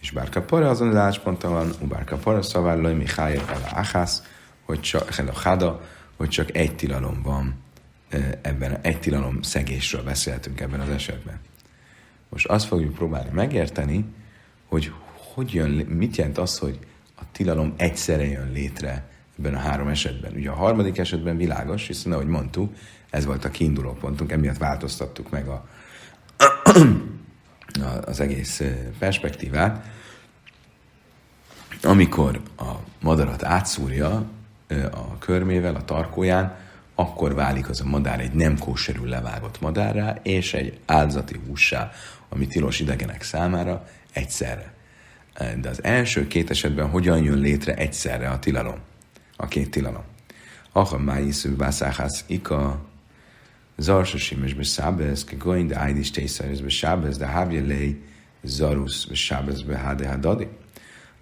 [0.01, 4.22] és bár kapora azon az állásponton van, bár kapora szavállai Mihály el áhász,
[4.62, 5.81] hogy csak, hada,
[6.16, 7.55] hogy csak egy tilalom van
[8.42, 11.40] ebben, egy tilalom szegésről beszéltünk ebben az esetben.
[12.33, 14.05] Most azt fogjuk próbálni megérteni,
[14.68, 14.92] hogy
[15.35, 16.79] hogy jön, mit jelent az, hogy
[17.16, 20.33] a tilalom egyszerre jön létre ebben a három esetben.
[20.35, 22.75] Ugye a harmadik esetben világos, hiszen ahogy mondtuk,
[23.11, 25.68] ez volt a kiinduló pontunk, emiatt változtattuk meg a,
[28.05, 28.62] az egész
[28.99, 29.87] perspektívát.
[31.83, 34.25] Amikor a madarat átszúrja
[34.92, 36.57] a körmével, a tarkóján,
[36.95, 41.90] akkor válik az a madár egy nem kóserül levágott madárrá, és egy áldozati hússá,
[42.33, 44.73] ami tilos idegenek számára egyszerre.
[45.61, 48.79] De az első két esetben hogyan jön létre egyszerre a tilalom?
[49.37, 50.03] A két tilalom.
[50.73, 52.81] Aha, májiszű vászáhász ika,
[53.77, 57.97] zarsosim és beszábez, ke goin de ájdis tészerez besábez, de hávje lej,
[58.42, 60.49] zarusz besábez behade hadadi.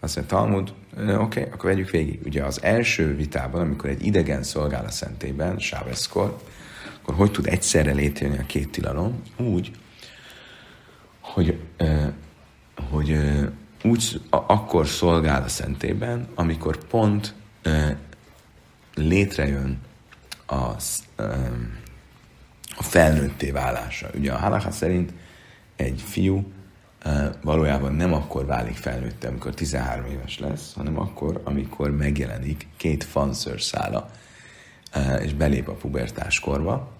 [0.00, 2.20] Azt mondja, Talmud, oké, okay, akkor vegyük végig.
[2.24, 6.36] Ugye az első vitában, amikor egy idegen szolgál a szentében, Sábeszkor,
[7.00, 9.22] akkor hogy tud egyszerre létrejönni a két tilalom?
[9.36, 9.70] Úgy,
[11.34, 11.60] hogy,
[12.90, 13.18] hogy
[13.82, 17.34] úgy akkor szolgál a szentében, amikor pont
[18.94, 19.78] létrejön
[20.46, 20.54] a,
[22.76, 24.10] a felnőtté válása.
[24.14, 25.12] Ugye a halakha szerint
[25.76, 26.52] egy fiú
[27.42, 34.10] valójában nem akkor válik felnőtte, amikor 13 éves lesz, hanem akkor, amikor megjelenik két fanszörszála,
[35.20, 36.99] és belép a pubertás korba.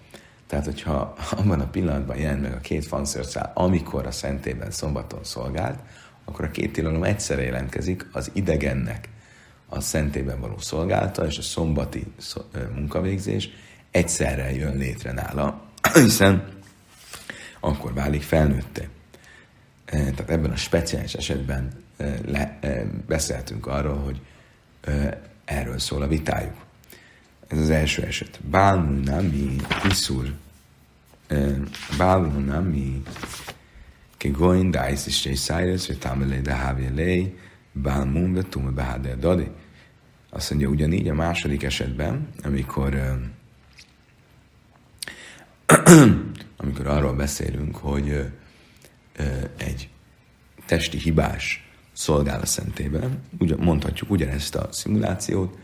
[0.51, 5.79] Tehát, hogyha abban a pillanatban jelent meg a két fanszörszál, amikor a szentében szombaton szolgált,
[6.25, 9.09] akkor a két tilalom egyszerre jelentkezik az idegennek
[9.69, 12.13] a szentében való szolgálta, és a szombati
[12.75, 13.49] munkavégzés
[13.91, 15.61] egyszerre jön létre nála,
[15.93, 16.47] hiszen
[17.59, 18.87] akkor válik felnőtte.
[19.85, 21.71] Tehát ebben a speciális esetben
[22.25, 22.59] le,
[23.07, 24.21] beszéltünk arról, hogy
[25.45, 26.55] erről szól a vitájuk.
[27.51, 28.39] Ez az első eset.
[28.49, 29.55] Bálmunami
[29.89, 30.33] iszur.
[31.97, 33.03] Bálmunami
[34.17, 37.37] kegoin dais és jaiszájresz, vagy támelé de hávjelé,
[37.71, 39.47] bálmun ve tume behádel dadi.
[40.29, 43.19] Azt mondja, ugyanígy a második esetben, amikor
[46.57, 48.31] amikor arról beszélünk, hogy
[49.57, 49.89] egy
[50.65, 55.57] testi hibás szolgál a szentében, ugye mondhatjuk ugyanezt a szimulációt,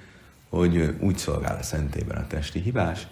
[0.49, 3.07] hogy úgy szolgál a szentében a testi hibás,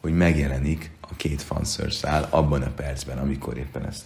[0.00, 4.04] hogy megjelenik a két fanszörszál abban a percben, amikor éppen ezt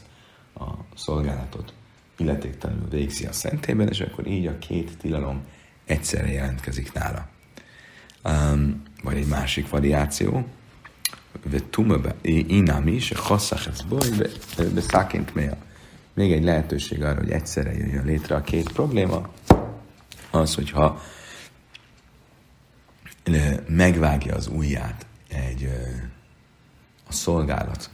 [0.55, 0.65] a
[0.97, 1.73] szolgálatot
[2.17, 5.45] illetéktelenül végzi a szentében, és akkor így a két tilalom
[5.85, 7.29] egyszerre jelentkezik nála.
[8.25, 10.47] Um, vagy egy másik variáció,
[12.47, 13.83] inám is, hasszach ez
[14.75, 15.57] beszáként mél.
[16.15, 19.29] Még egy lehetőség arra, hogy egyszerre jöjjön létre a két probléma,
[20.31, 21.03] az, hogyha
[23.69, 25.71] megvágja az ujját egy
[27.09, 27.91] a szolgálat,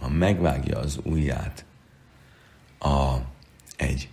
[0.00, 1.64] ha megvágja az ujját
[2.78, 3.14] a,
[3.76, 4.08] egy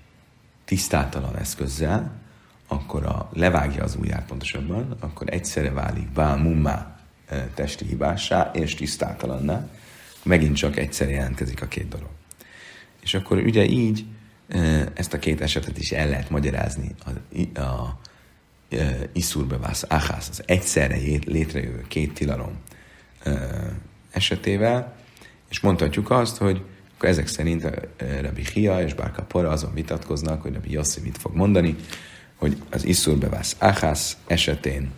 [0.65, 2.11] tisztátalan eszközzel,
[2.67, 6.99] akkor a, levágja az ujját pontosabban, akkor egyszerre válik bál mummá
[7.53, 9.67] testi hibássá és tisztátalanná,
[10.23, 12.09] megint csak egyszer jelentkezik a két dolog.
[13.01, 14.05] És akkor ugye így
[14.93, 17.99] ezt a két esetet is el lehet magyarázni a, a
[19.12, 22.58] iszurbevász, achász, az egyszerre létrejövő két tilalom
[24.12, 24.95] esetével,
[25.49, 26.62] és mondhatjuk azt, hogy
[26.95, 27.69] akkor ezek szerint
[28.21, 31.75] Rabbi Hia és Bárka Pora azon vitatkoznak, hogy Rabbi Yossi mit fog mondani,
[32.36, 34.91] hogy az iszurbevász achász esetén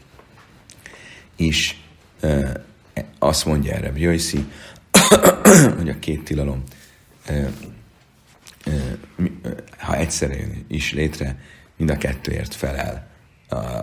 [1.36, 1.82] is
[3.20, 4.46] azt mondja erre Bjöjszi,
[5.78, 6.64] hogy a két tilalom,
[9.78, 11.40] ha egyszerre jön is létre,
[11.78, 13.07] mind a kettőért felel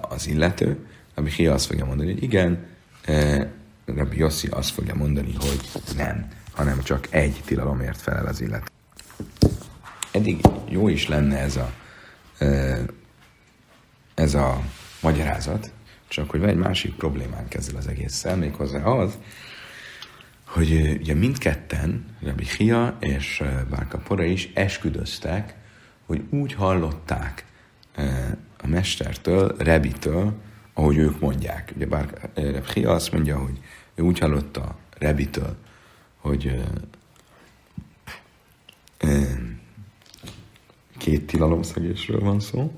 [0.09, 0.87] az illető.
[1.14, 2.66] Rabbi Hia azt fogja mondani, hogy igen,
[3.85, 5.61] Rabbi Yossi azt fogja mondani, hogy
[5.96, 8.66] nem, hanem csak egy tilalomért felel az illető.
[10.11, 11.72] Eddig jó is lenne ez a,
[14.14, 14.61] ez a
[15.03, 15.72] magyarázat,
[16.09, 19.18] csak hogy van egy másik problémánk ezzel az egésszel, méghozzá az,
[20.44, 25.55] hogy ugye mindketten, Rabbi Hia és Bárka Pora is esküdöztek,
[26.07, 27.44] hogy úgy hallották
[28.64, 30.33] a mestertől, Rebitől,
[30.74, 31.72] ahogy ők mondják.
[31.77, 33.59] Ugye bár Reb Hia azt mondja, hogy
[33.94, 35.57] ő úgy hallotta Rebitől,
[36.16, 36.62] hogy
[40.98, 42.72] két tilalomszegésről van szó,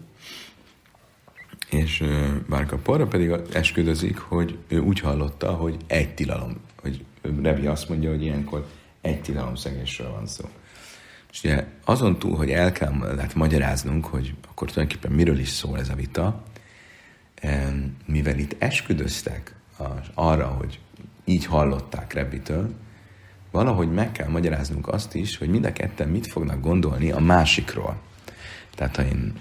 [1.70, 2.04] és
[2.48, 7.04] Bárka Porra pedig esküdözik, hogy ő úgy hallotta, hogy egy tilalom, hogy
[7.42, 8.66] Rebi azt mondja, hogy ilyenkor
[9.00, 10.44] egy tilalomszegésről van szó.
[11.36, 15.78] És ugye azon túl, hogy el kell hát magyaráznunk, hogy akkor tulajdonképpen miről is szól
[15.78, 16.42] ez a vita,
[18.06, 19.54] mivel itt esküdöztek
[20.14, 20.80] arra, hogy
[21.24, 22.74] így hallották Rebitől,
[23.50, 27.96] valahogy meg kell magyaráznunk azt is, hogy mind a ketten mit fognak gondolni a másikról.
[28.74, 29.32] Tehát ha én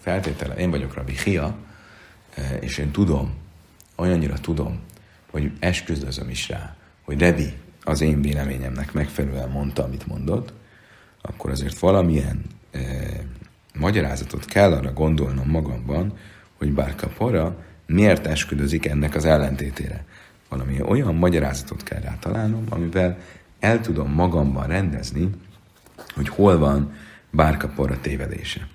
[0.00, 1.54] feltétele, én vagyok Rabbi Hia,
[2.60, 3.34] és én tudom,
[3.96, 4.80] olyannyira tudom,
[5.30, 10.60] hogy esküdözöm is rá, hogy Rebi az én véleményemnek megfelelően mondta, amit mondott,
[11.22, 12.80] akkor azért valamilyen e,
[13.78, 16.12] magyarázatot kell arra gondolnom magamban,
[16.58, 17.56] hogy bár kapora
[17.86, 20.04] miért esküdözik ennek az ellentétére.
[20.48, 23.18] Valami olyan magyarázatot kell rá találnom, amivel
[23.60, 25.30] el tudom magamban rendezni,
[26.14, 26.94] hogy hol van
[27.30, 28.68] bárkapora tévedése.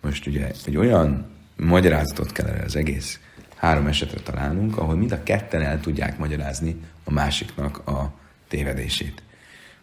[0.00, 3.20] Most ugye egy olyan magyarázatot kell erre az egész
[3.56, 8.12] három esetre találnunk, ahol mind a ketten el tudják magyarázni a másiknak a
[8.48, 9.22] tévedését.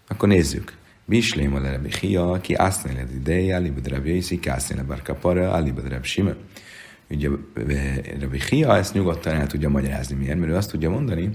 [0.08, 0.78] Akkor nézzük.
[1.10, 5.88] Bislém a Rebi Hia, ki ásznél az ideje, alibad Jaiszi, ki ásznél a Barkapara, alibad
[5.88, 6.36] Rebi Sime.
[7.10, 7.30] Ugye
[8.20, 10.16] Rebi Hia ezt nyugodtan el tudja magyarázni.
[10.16, 10.40] Miért?
[10.40, 11.30] Mert ő azt tudja mondani,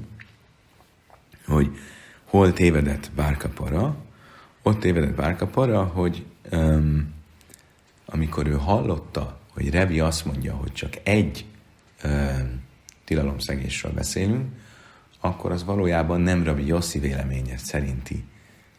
[1.46, 1.70] hogy
[2.24, 3.96] hol tévedett Bárkapara,
[4.62, 7.14] ott tévedett Bárkapara, hogy um,
[8.06, 11.44] amikor ő hallotta, hogy Rebi azt mondja, hogy csak egy
[12.04, 12.62] um,
[13.04, 14.46] tilalomszegésről beszélünk,
[15.20, 18.24] akkor az valójában nem Rabbi Yossi véleménye szerinti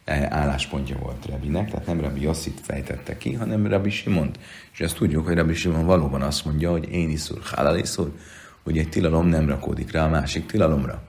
[0.06, 4.30] álláspontja volt Rebinek, tehát nem Rabbi Yossit fejtette ki, hanem Rabbi Simon.
[4.72, 8.12] És ezt tudjuk, hogy Rabbi Simon valóban azt mondja, hogy én iszur, halal iszur,
[8.62, 11.02] hogy egy tilalom nem rakódik rá a másik tilalomra.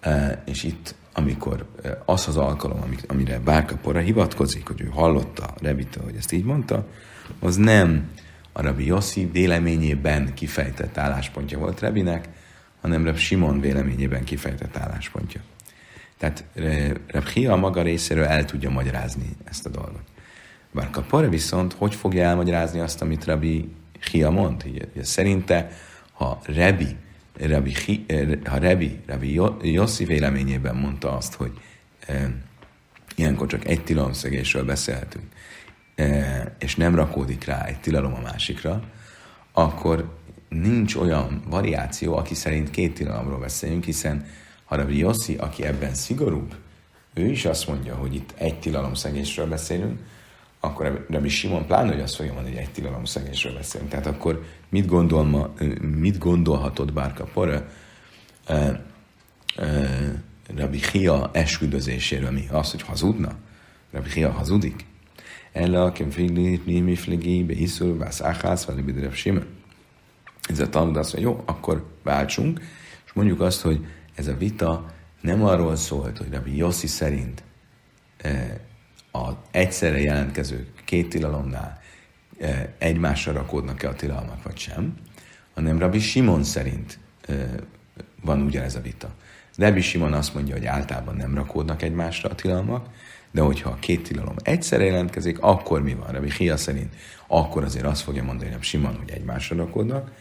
[0.00, 6.04] E, és itt, amikor e, az az alkalom, amire Bárkapora hivatkozik, hogy ő hallotta Rebitől,
[6.04, 6.86] hogy ezt így mondta,
[7.40, 8.10] az nem
[8.52, 12.28] a Rabbi Yossi véleményében kifejtett álláspontja volt Rebinek,
[12.80, 15.40] hanem Reb Simon véleményében kifejtett álláspontja.
[16.18, 16.44] Tehát
[17.06, 20.02] Reb Hia maga részéről el tudja magyarázni ezt a dolgot.
[20.70, 23.68] Bár Kapore viszont hogy fogja elmagyarázni azt, amit Rabbi
[24.10, 24.64] Hia mond?
[24.66, 25.70] Ugye, szerinte,
[26.12, 26.96] ha Rebi,
[27.40, 27.74] Rabbi,
[28.44, 31.52] ha Rebi, Rabbi Yossi véleményében mondta azt, hogy
[32.06, 32.30] e,
[33.14, 35.24] ilyenkor csak egy tilalomszegésről beszélhetünk,
[35.94, 38.82] e, és nem rakódik rá egy tilalom a másikra,
[39.52, 40.16] akkor
[40.48, 44.26] nincs olyan variáció, aki szerint két tilalomról beszéljünk, hiszen
[44.74, 46.54] Rabbi Yossi, aki ebben szigorúbb,
[47.14, 50.00] ő is azt mondja, hogy itt egy tilalomszegésről beszélünk,
[50.60, 53.90] akkor Rabbi Simon pláne, hogy azt fogja mondani, hogy egy tilalomszegésről beszélünk.
[53.90, 57.68] Tehát akkor mit, gondol ma, mit gondolhatod Bárka Pora
[60.56, 62.48] Rabbi Hia esküdözéséről mi?
[62.50, 63.32] Az, hogy hazudna?
[63.92, 64.84] Rabbi Hia hazudik?
[65.52, 69.46] Ella, akim figli, nimi fligi, be iszul, vász áhász, vagy Simon
[70.48, 72.60] ez a Talmud azt mondja, jó, akkor váltsunk,
[73.06, 77.42] és mondjuk azt, hogy ez a vita nem arról szólt, hogy Rabbi Yossi szerint
[78.18, 78.60] e,
[79.12, 81.80] a egyszerre jelentkező két tilalomnál
[82.40, 84.94] e, egymásra rakódnak-e a tilalmak, vagy sem,
[85.54, 86.98] hanem Rabbi Simon szerint
[87.28, 87.34] e,
[88.22, 89.14] van ugyanez a vita.
[89.56, 92.86] Rabbi Simon azt mondja, hogy általában nem rakódnak egymásra a tilalmak,
[93.30, 96.08] de hogyha a két tilalom egyszerre jelentkezik, akkor mi van?
[96.08, 96.94] Rabbi Hia szerint
[97.26, 100.12] akkor azért azt fogja mondani hogy Simon, hogy egymásra rakódnak,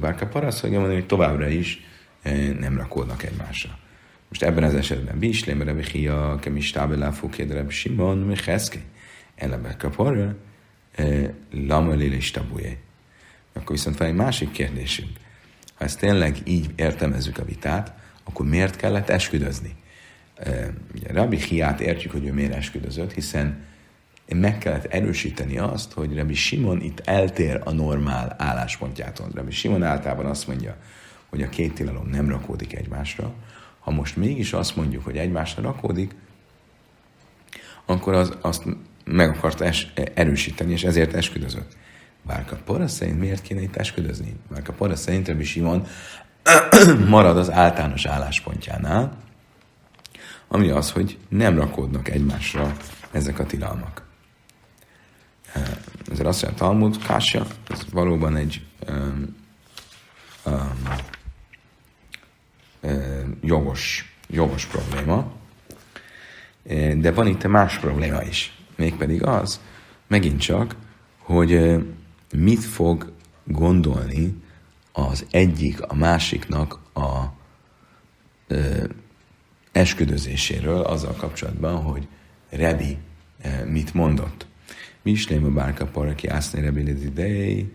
[0.00, 1.84] bár a azt fogja mondani, hogy továbbra is
[2.58, 3.78] nem rakódnak egymásra.
[4.28, 8.78] Most ebben az esetben Bislém, Rebbe Chia, Kemis Tábelá, Fokéd, Simon, Mecheszke,
[9.34, 10.36] Elebe Kapara,
[11.50, 12.78] Lama és Tabujé.
[13.52, 15.10] Akkor viszont van egy másik kérdésünk.
[15.74, 19.76] Ha ezt tényleg így értelmezzük a vitát, akkor miért kellett esküdözni?
[20.94, 23.64] Ugye Rabbi Hiát értjük, hogy ő miért esküdözött, hiszen
[24.34, 29.28] meg kellett erősíteni azt, hogy Rabbi Simon itt eltér a normál álláspontjától.
[29.34, 30.76] Rabbi Simon általában azt mondja,
[31.28, 33.32] hogy a két tilalom nem rakódik egymásra.
[33.80, 36.14] Ha most mégis azt mondjuk, hogy egymásra rakódik,
[37.84, 38.64] akkor az, azt
[39.04, 41.76] meg akarta es, erősíteni, és ezért esküdözött.
[42.22, 44.36] Bárka Pora szerint miért kéne itt esküdözni?
[44.50, 45.86] Bárka Pora szerint Rabbi Simon
[47.08, 49.16] marad az általános álláspontjánál,
[50.48, 52.76] ami az, hogy nem rakódnak egymásra
[53.10, 54.06] ezek a tilalmak
[56.10, 59.36] ezért azt mondja, Talmud, Kásja, ez valóban egy um,
[60.46, 60.82] um,
[63.42, 65.32] jogos, jogos probléma,
[66.96, 69.60] de van itt más probléma is, mégpedig az,
[70.06, 70.76] megint csak,
[71.18, 71.84] hogy
[72.34, 73.12] mit fog
[73.44, 74.42] gondolni
[74.92, 77.24] az egyik a másiknak a
[78.46, 78.84] ö,
[79.72, 82.08] esküdözéséről azzal kapcsolatban, hogy
[82.50, 82.98] Rebi
[83.66, 84.46] mit mondott.
[85.02, 87.72] Mishlém a bárka para, ki ászni rebi idei,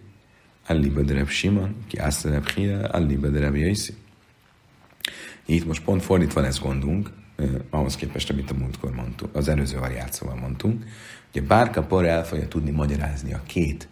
[0.72, 3.94] alli badereb Simon, ki ászni reb Hia, alli badereb Jaiszi.
[5.46, 9.80] Itt most pont fordítva lesz gondunk, eh, ahhoz képest, amit a múltkor mondtunk, az előző
[9.80, 10.84] variációval mondtunk,
[11.34, 13.88] a bárka para el fogja tudni magyarázni a két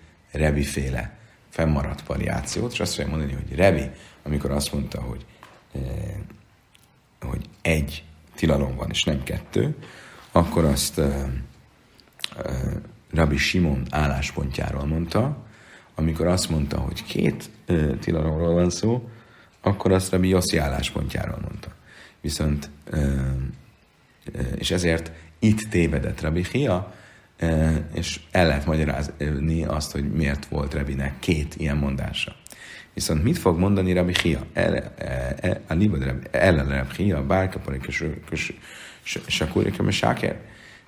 [0.64, 1.18] féle
[1.50, 3.90] fennmaradt variációt, és azt fogja mondani, hogy Revi,
[4.24, 5.26] amikor azt mondta, hogy,
[5.72, 5.82] eh,
[7.20, 8.04] hogy egy
[8.36, 9.76] tilalom van, és nem kettő,
[10.32, 11.24] akkor azt eh,
[12.38, 12.72] eh,
[13.12, 15.49] Rabbi Simon álláspontjáról mondta,
[16.00, 19.10] amikor azt mondta, hogy két ö, tilalomról van szó,
[19.62, 21.76] akkor azt Rabbi Yossi álláspontjáról mondta.
[22.22, 22.98] Viszont, ö,
[24.56, 26.94] és ezért itt tévedett Rabbi Hia,
[27.94, 32.36] és el lehet magyarázni azt, hogy miért volt Rabbinek két ilyen mondása.
[32.94, 34.46] Viszont mit fog mondani Rabbi Hia?
[35.68, 37.86] A libad ellen Rabbi Hia, bárkaparik
[38.30, 38.54] és
[39.28, 40.40] sakurik, és sáker.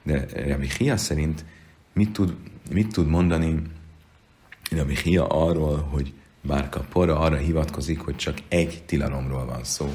[0.04, 1.46] De Rabbi Hia szerint
[1.94, 2.36] mit tud
[2.72, 3.62] mit tud mondani
[4.78, 9.90] Rabbi arról, hogy Bárka Pora arra hivatkozik, hogy csak egy tilalomról van szó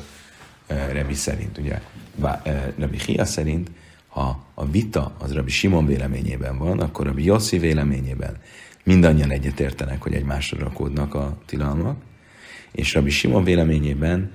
[0.66, 1.58] Rebi szerint.
[1.58, 1.80] Ugye
[2.78, 3.70] Rabbi Hia szerint,
[4.08, 8.36] ha a vita az Rabbi Simon véleményében van, akkor Rabbi Yossi véleményében
[8.84, 12.02] mindannyian egyetértenek, hogy egymásra rakódnak a tilalmak,
[12.72, 14.32] és Rabbi Simon véleményében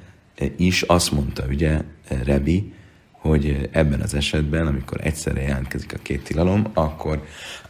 [0.57, 1.81] is azt mondta, ugye,
[2.23, 2.73] Rebi,
[3.21, 7.23] hogy ebben az esetben, amikor egyszerre jelentkezik a két tilalom, akkor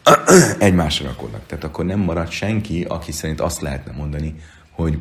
[0.59, 1.45] egymásra rakódnak.
[1.45, 4.35] Tehát akkor nem marad senki, aki szerint azt lehetne mondani,
[4.71, 4.97] hogy,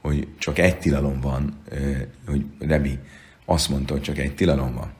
[0.00, 1.62] hogy csak egy tilalom van,
[2.26, 2.98] hogy Rebi
[3.44, 4.92] azt mondta, hogy csak egy tilalom van.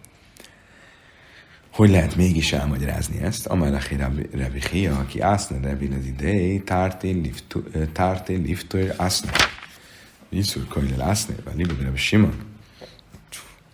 [1.72, 3.46] Hogy lehet mégis elmagyarázni ezt?
[3.46, 3.96] Amalachi
[4.32, 6.62] Rebi Chia, aki ászna Rebi az idei,
[7.92, 9.30] tárté liftoir ászna.
[10.28, 12.50] Iszur kajlel ászna, vagy libed Rebi Simon.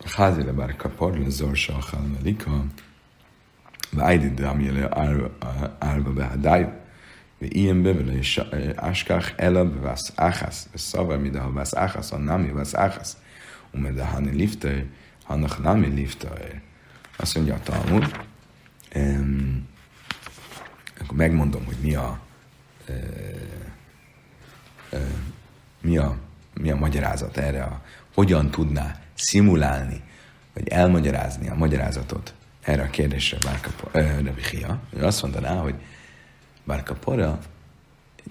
[0.06, 2.50] חזי לבר כפור לזור שאכל מליקה,
[3.92, 6.66] והיידי דמי לארבע בהדיו,
[7.42, 8.12] ואיים בה ולא
[8.76, 13.16] אשכח אלא בבס אחס, וסובר מדהו בס אחס, או נמי בס אחס,
[13.74, 14.78] ומדהני ליפטר,
[15.28, 16.28] הנח נמי ליפטר.
[17.16, 18.20] Azt mondja a Talmud,
[18.94, 19.68] um,
[21.00, 22.20] akkor megmondom, hogy mi a,
[22.88, 22.94] uh,
[24.92, 25.00] uh,
[25.80, 26.18] mi a,
[26.54, 27.82] mi a magyarázat erre, a,
[28.14, 30.01] hogyan tudná szimulálni,
[30.53, 35.75] vagy elmagyarázni a magyarázatot erre a kérdésre Bárka Rebi Chia, ő azt mondaná, hogy
[36.63, 37.39] Bárka Pora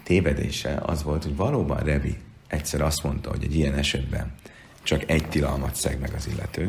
[0.03, 4.35] tévedése az volt, hogy valóban Rebi egyszer azt mondta, hogy egy ilyen esetben
[4.83, 6.69] csak egy tilalmat szeg meg az illető.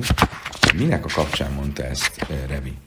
[0.76, 2.78] Minek a kapcsán mondta ezt Rebi?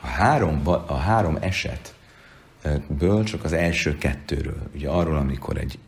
[0.00, 5.78] A három, a három esetből csak az első kettőről, ugye arról, amikor egy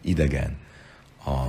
[0.00, 0.56] idegen
[1.26, 1.42] a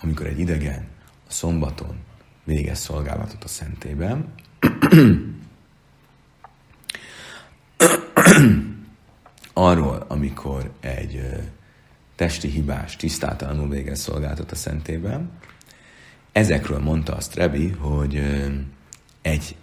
[0.00, 0.88] amikor egy idegen
[1.28, 1.96] a szombaton
[2.44, 4.34] végez szolgálatot a szentében,
[9.52, 11.20] arról, amikor egy
[12.14, 15.30] testi hibás tisztátalanul végez szolgálatot a szentében,
[16.32, 18.22] ezekről mondta azt Rebi, hogy
[19.22, 19.56] egy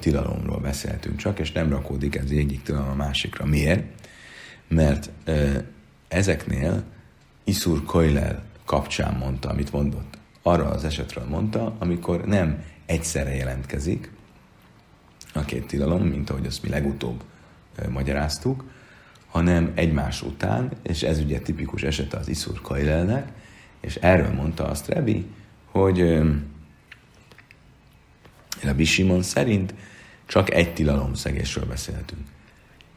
[0.00, 3.44] tilalomról beszéltünk csak, és nem rakódik ez egyik tilalom a másikra.
[3.44, 3.84] Miért?
[4.68, 5.10] Mert
[6.08, 6.84] ezeknél
[7.44, 10.18] Iszur Koilel kapcsán mondta, amit mondott.
[10.42, 14.10] Arra az esetről mondta, amikor nem egyszerre jelentkezik
[15.32, 17.22] a két tilalom, mint ahogy azt mi legutóbb
[17.88, 18.64] magyaráztuk,
[19.28, 23.32] hanem egymás után, és ez ugye tipikus esete az Iszur Kajlelnek,
[23.80, 25.26] és erről mondta azt Rebi,
[25.64, 26.22] hogy
[28.62, 29.74] Rebi Simon szerint
[30.26, 32.26] csak egy tilalomszegésről beszéltünk.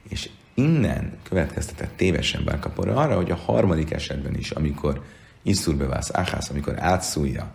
[0.10, 5.04] És innen következtetett tévesen Bárkapora arra, hogy a harmadik esetben is, amikor
[5.42, 7.52] Iszur bevász áhász, amikor átszújja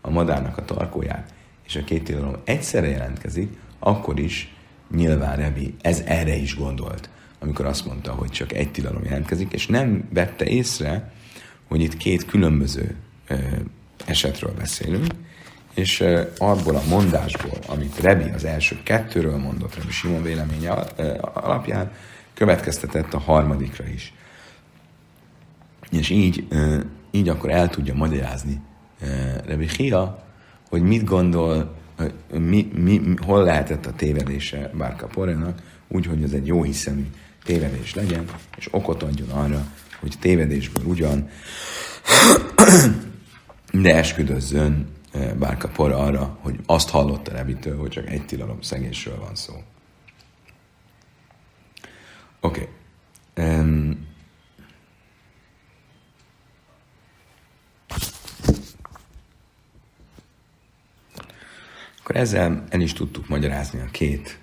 [0.00, 1.34] a madárnak a tarkóját,
[1.66, 4.54] és a két tilalom egyszerre jelentkezik, akkor is
[4.90, 7.08] nyilván Rebi ez erre is gondolt,
[7.38, 11.12] amikor azt mondta, hogy csak egy tilalom jelentkezik, és nem vette észre,
[11.68, 12.96] hogy itt két különböző
[13.28, 13.34] ö,
[14.06, 15.06] esetről beszélünk,
[15.74, 20.70] és ö, abból a mondásból, amit Rebi az első kettőről mondott, Rebi Simon véleménye
[21.20, 21.92] alapján,
[22.34, 24.12] következtetett a harmadikra is.
[25.90, 26.80] És így ö,
[27.14, 28.60] így akkor el tudja magyarázni
[29.00, 29.08] uh,
[29.46, 30.26] Rebi Hia,
[30.68, 31.74] hogy mit gondol,
[32.32, 37.06] mi, mi, hol lehetett a tévedése Bárka Porenak, úgy, hogy ez egy jó hiszemű
[37.44, 38.24] tévedés legyen,
[38.56, 39.66] és okot adjon arra,
[40.00, 41.28] hogy tévedésből ugyan,
[43.82, 44.86] de esküdözzön
[45.38, 49.54] Bárka Pora arra, hogy azt hallotta Rebitől, hogy csak egy tilalom szegésről van szó.
[52.40, 52.68] Oké.
[53.34, 53.58] Okay.
[53.58, 54.06] Um,
[62.04, 64.38] Akkor ezzel el is tudtuk magyarázni a két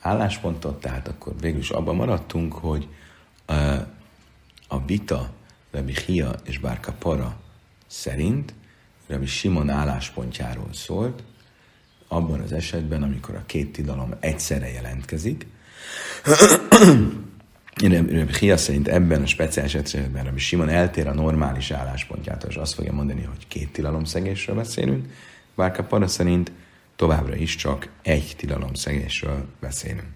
[0.00, 2.88] álláspontot, tehát akkor végül is abban maradtunk, hogy
[4.68, 5.30] a vita
[5.70, 7.40] Rabbi Hia és Bárka Para
[7.86, 8.54] szerint
[9.08, 11.22] Rabbi Simon álláspontjáról szólt,
[12.08, 15.46] abban az esetben, amikor a két tilalom egyszerre jelentkezik.
[17.90, 22.74] Rabbi Hia szerint ebben a speciális esetben Rabbi Simon eltér a normális álláspontjától, és azt
[22.74, 25.12] fogja mondani, hogy két tilalom szegésről beszélünk.
[25.54, 26.52] Bárka Para szerint
[27.02, 30.12] továbbra is csak egy tilalom szegésről beszélünk.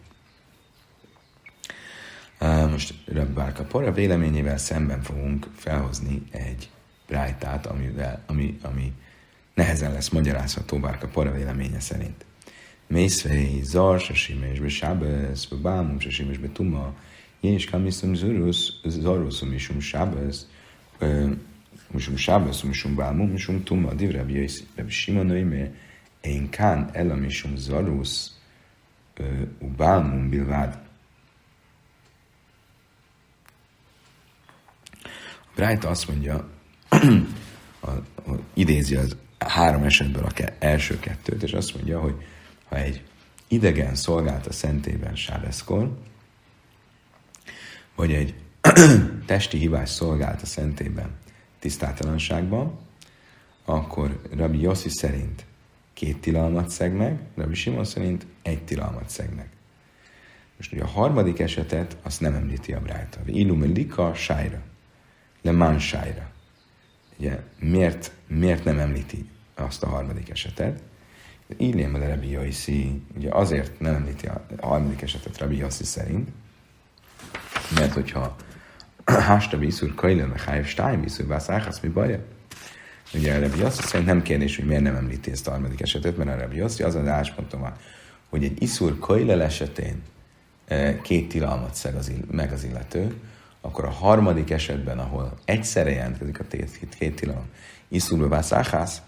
[2.70, 6.68] Most Rebbárka Pora véleményével szemben fogunk felhozni egy
[7.08, 8.92] brájtát, amivel, ami, ami
[9.54, 12.24] nehezen lesz magyarázható Bárka Pora véleménye szerint.
[12.86, 15.44] Mészvei, zar, sasimes, be sábesz,
[16.40, 16.94] be tuma,
[17.40, 20.46] én is kamiszum zurus, zaruszum, misum sábesz,
[21.90, 24.48] misum sábesz, misum bámum, misum tuma, div Rabbi
[24.88, 25.85] Simon, mert
[26.26, 28.30] én kán elamisum zarusz
[29.58, 30.78] ubálmum bilvád.
[35.02, 36.48] A Brájta azt mondja,
[37.80, 38.02] a, a,
[38.54, 42.14] idézi az három esetből a ke, első kettőt, és azt mondja, hogy
[42.68, 43.04] ha egy
[43.48, 45.98] idegen szolgált a szentében sábeszkor,
[47.94, 48.34] vagy egy
[49.26, 51.16] testi hibás szolgált a szentében
[51.58, 52.78] tisztátalanságban,
[53.64, 55.45] akkor Rabbi Yossi szerint
[55.96, 59.48] két tilalmat szeg meg, Rabbi Simon szerint egy tilalmat szeg meg.
[60.56, 63.20] Most ugye a harmadik esetet azt nem említi a Brájta.
[63.24, 64.62] Illum lika sájra,
[65.42, 66.30] le man sájra.
[67.18, 70.82] Ugye miért, miért nem említi azt a harmadik esetet?
[71.56, 76.28] Illém a Rabbi Yossi, ugye azért nem említi a harmadik esetet Rabbi Yossi szerint,
[77.74, 78.36] mert hogyha
[79.04, 82.24] Hásta bíszúr kajlen, a hájv stájm bíszúr, vászáhasz, mi baja?
[83.14, 86.16] Ugye a Rebbi Yossi szerint nem kérdés, hogy miért nem említi ezt a harmadik esetet,
[86.16, 87.72] mert a Rebbi Yossi az az álláspontom van,
[88.28, 90.02] hogy egy iszúr kajlel esetén
[90.66, 93.14] eh, két tilalmat szeg az, meg az illető,
[93.60, 96.44] akkor a harmadik esetben, ahol egyszerre jelentkezik a
[96.98, 97.46] két, tilalom,
[97.88, 99.02] iszúr vászáhász,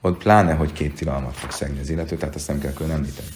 [0.00, 3.28] ott pláne, hogy két tilalmat fog szegni az illető, tehát azt nem kell külön említeni.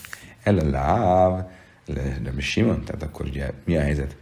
[0.42, 1.44] Ellen láv,
[1.86, 4.16] de Simon, tehát akkor ugye mi a helyzet?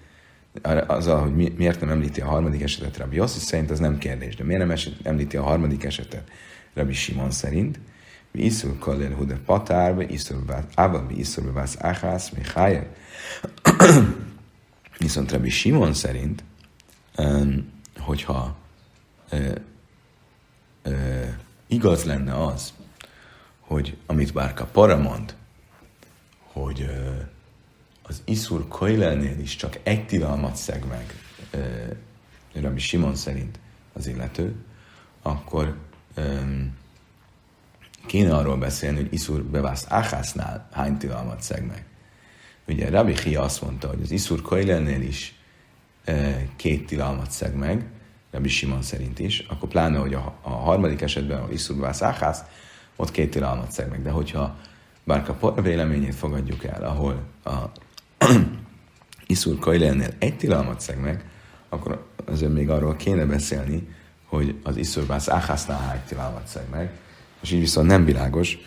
[0.86, 4.36] Azzal, hogy mi, miért nem említi a harmadik esetet Rabbi Yossi szerint, az nem kérdés.
[4.36, 6.30] De miért nem eset, említi a harmadik esetet
[6.74, 7.78] Rabbi Simon szerint?
[8.30, 10.44] Mi iszul kaller hude patárbe, iszul
[10.74, 12.92] ával, mi iszul vász áhász, mi háje.
[14.98, 16.44] Viszont Rabbi Simon szerint,
[17.98, 18.56] hogyha
[19.30, 19.52] ö,
[20.82, 20.92] ö,
[21.66, 22.72] igaz lenne az,
[23.60, 25.34] hogy amit Bárka Para mond,
[26.52, 27.10] hogy ö,
[28.08, 31.14] az Iszur Koilelnél is csak egy tilalmat szeg meg,
[32.52, 33.58] Rabbi Simon szerint
[33.92, 34.54] az illető,
[35.22, 35.76] akkor
[36.16, 36.76] um,
[38.06, 41.84] kéne arról beszélni, hogy Iszur bevász Áhásznál hány tilalmat szeg meg.
[42.68, 45.34] Ugye Rabbi Chia azt mondta, hogy az Iszur Koilelnél is
[46.06, 47.86] uh, két tilalmat szeg meg,
[48.30, 52.42] Rabbi Simon szerint is, akkor pláne, hogy a, a harmadik esetben, ahol Iszur bevász Áhász,
[52.96, 54.02] ott két tilalmat szeg meg.
[54.02, 54.56] De hogyha
[55.04, 57.70] bárka véleményét fogadjuk el, ahol a
[59.26, 61.24] Iszur Kajlennél egy tilalmat szeg meg,
[61.68, 63.88] akkor azért még arról kéne beszélni,
[64.24, 66.90] hogy az Iszur Bász Áhásznál egy tilalmat szeg meg,
[67.40, 68.58] és így viszont nem világos,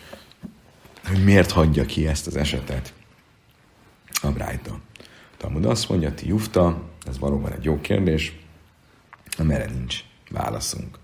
[1.04, 2.92] hogy miért hagyja ki ezt az esetet
[4.22, 4.78] a Brájta.
[5.36, 8.38] Talmud azt mondja, ti jufta, ez valóban egy jó kérdés,
[9.38, 9.98] amire nincs
[10.30, 10.98] válaszunk.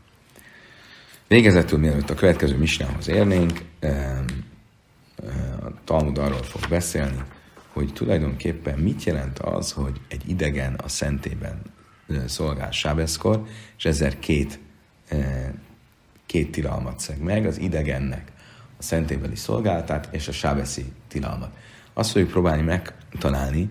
[1.29, 3.65] Végezetül, mielőtt a következő misnához érnénk,
[5.61, 7.23] a Talmud arról fog beszélni,
[7.77, 11.63] hogy tulajdonképpen mit jelent az, hogy egy idegen a szentében
[12.27, 13.47] szolgál Sábeszkor,
[13.77, 14.59] és ezzel két,
[16.27, 18.33] két tilalmat szeg meg, az idegennek
[18.79, 21.57] a szentébeli szolgáltát és a sábeszi tilalmat.
[21.95, 23.71] Azt fogjuk próbálni megtalálni,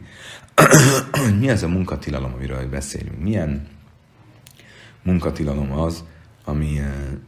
[1.39, 3.19] mi az a munkatilalom, amiről beszélünk.
[3.19, 3.67] Milyen
[5.03, 6.03] munkatilalom az,
[6.43, 6.81] ami,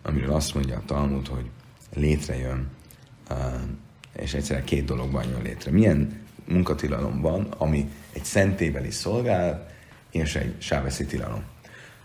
[0.03, 1.49] amiről azt mondja a Talmud, hogy
[1.93, 2.67] létrejön,
[4.13, 5.71] és egyszerűen két dologban jön létre.
[5.71, 9.67] Milyen munkatilalom van, ami egy szentébeli szolgál,
[10.11, 11.43] és egy sábeszi tilalom.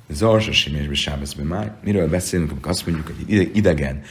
[0.09, 1.75] Zarsa simésbe sábeszbe már.
[1.83, 4.03] Miről beszélünk, amikor azt mondjuk, hogy idegen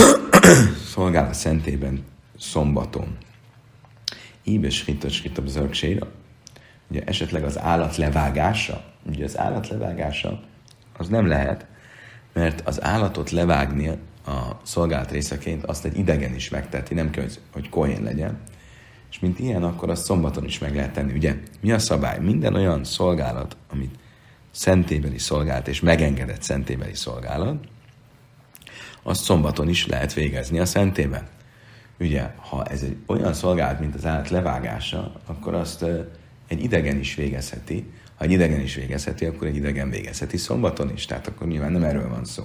[0.92, 2.04] szolgál a szentében
[2.38, 3.16] szombaton.
[4.44, 6.06] Íbes hitta, hitta bezörgséra.
[6.90, 8.84] Ugye esetleg az állat levágása.
[9.06, 10.42] Ugye az állat levágása
[10.96, 11.66] az nem lehet,
[12.32, 13.88] mert az állatot levágni
[14.26, 18.38] a szolgált részeként azt egy idegen is megteti, nem kell, hogy kohén legyen
[19.10, 21.12] és mint ilyen, akkor azt szombaton is meg lehet tenni.
[21.12, 22.20] Ugye, mi a szabály?
[22.20, 23.94] Minden olyan szolgálat, amit
[24.50, 27.64] szentébeli szolgált és megengedett szentébeli szolgálat,
[29.02, 31.26] azt szombaton is lehet végezni a szentében.
[32.00, 35.84] Ugye, ha ez egy olyan szolgálat, mint az állat levágása, akkor azt
[36.48, 37.90] egy idegen is végezheti.
[38.16, 41.06] Ha egy idegen is végezheti, akkor egy idegen végezheti szombaton is.
[41.06, 42.44] Tehát akkor nyilván nem erről van szó.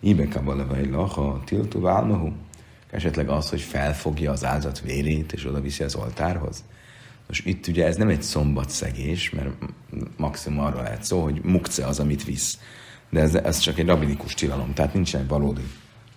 [0.00, 2.32] Ibe kabalevai laha tiltu válmahu
[2.92, 6.64] esetleg az, hogy felfogja az áldozat vérét, és oda viszi az oltárhoz.
[7.26, 9.48] Most itt ugye ez nem egy szombatszegés, mert
[10.16, 12.58] maximum arra lehet szó, hogy mukce az, amit visz.
[13.10, 15.68] De ez, ez csak egy rabinikus tilalom, tehát nincsen valódi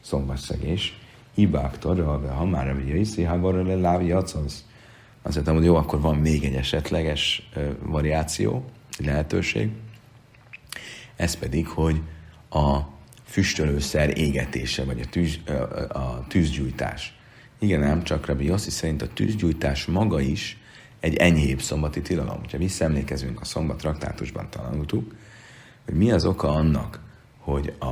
[0.01, 0.99] szombatszegés.
[1.35, 4.65] Hibák tarra, ha már a iszi, ha le lávi Azt
[5.21, 7.49] mondtam, hogy jó, akkor van még egy esetleges
[7.83, 8.65] variáció,
[8.97, 9.69] lehetőség.
[11.15, 12.01] Ez pedig, hogy
[12.49, 12.79] a
[13.35, 15.39] füstölőszer égetése, vagy a, tűz,
[15.89, 17.17] a tűzgyújtás.
[17.59, 20.57] Igen, nem csak Rabbi Yossi szerint a tűzgyújtás maga is
[20.99, 22.41] egy enyhébb szombati tilalom.
[22.51, 25.15] Ha visszaemlékezünk, a szombat traktátusban tanultuk,
[25.85, 26.99] hogy mi az oka annak,
[27.39, 27.85] hogy a,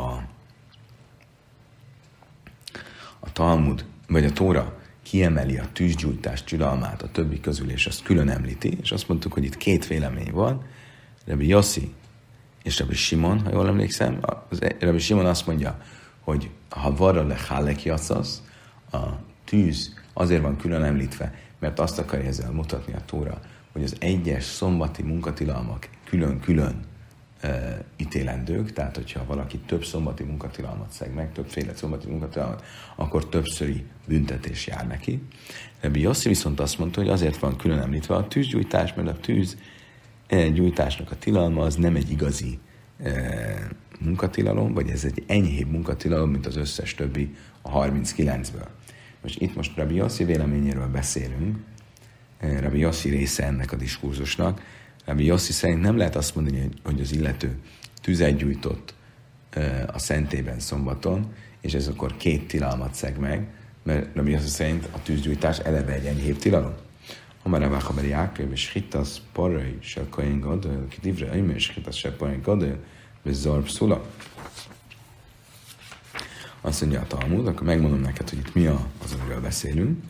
[3.19, 8.29] a Talmud, vagy a Tóra kiemeli a tűzgyújtás tilalmát a többi közül, és azt külön
[8.29, 10.65] említi, és azt mondtuk, hogy itt két vélemény van,
[11.25, 11.93] Rabbi Yossi
[12.63, 15.81] és Rabbi Simon, ha jól emlékszem, az, Rabbi Simon azt mondja,
[16.19, 18.41] hogy ha varra le hálek jasszasz,
[18.91, 18.99] a
[19.45, 23.39] tűz azért van külön említve, mert azt akarja ezzel mutatni a tóra,
[23.71, 26.79] hogy az egyes szombati munkatilalmak külön-külön
[27.39, 32.63] e, ítélendők, tehát hogyha valaki több szombati munkatilalmat szeg meg, többféle szombati munkatilalmat,
[32.95, 35.23] akkor többszöri büntetés jár neki.
[35.81, 39.57] Rabbi Yossi viszont azt mondta, hogy azért van külön említve a tűzgyújtás, mert a tűz
[40.53, 42.59] gyújtásnak a tilalma az nem egy igazi
[43.03, 43.11] e,
[44.03, 48.67] munkatilalom, vagy ez egy enyhébb munkatilalom, mint az összes többi a 39-ből.
[49.21, 51.57] Most itt most Rabbi Yossi véleményéről beszélünk,
[52.37, 54.61] eh, Rabbi Yossi része ennek a diskurzusnak.
[55.05, 57.57] Rabbi Yossi szerint nem lehet azt mondani, hogy az illető
[58.01, 58.93] tüzet gyújtott
[59.87, 63.47] a szentében szombaton, és ez akkor két tilalmat szeg meg,
[63.83, 66.73] mert Rabbi Yossi szerint a tűzgyújtás eleve egy enyhébb tilalom.
[67.43, 72.39] Amara Vachaber Jáköv, és Hittasz Parai, se Kain Gadol, Kidivre Aime, és Hittasz se Parai
[72.43, 72.77] Gadol,
[73.25, 74.05] Zorb Szula.
[76.61, 80.03] Azt mondja a Talmud, akkor megmondom neked, hogy itt mi az, amiről beszélünk.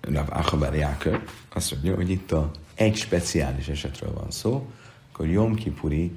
[0.00, 4.70] Rav Achabar Jákob azt mondja, hogy itt a egy speciális esetről van szó,
[5.12, 6.12] akkor Jom Kipuri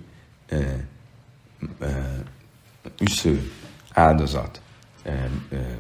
[2.99, 3.51] üsző
[3.91, 4.61] áldozat,
[5.07, 5.29] e, e,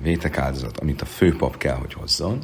[0.01, 2.39] vétek áldozat, amit a főpap kell, hogy hozzon,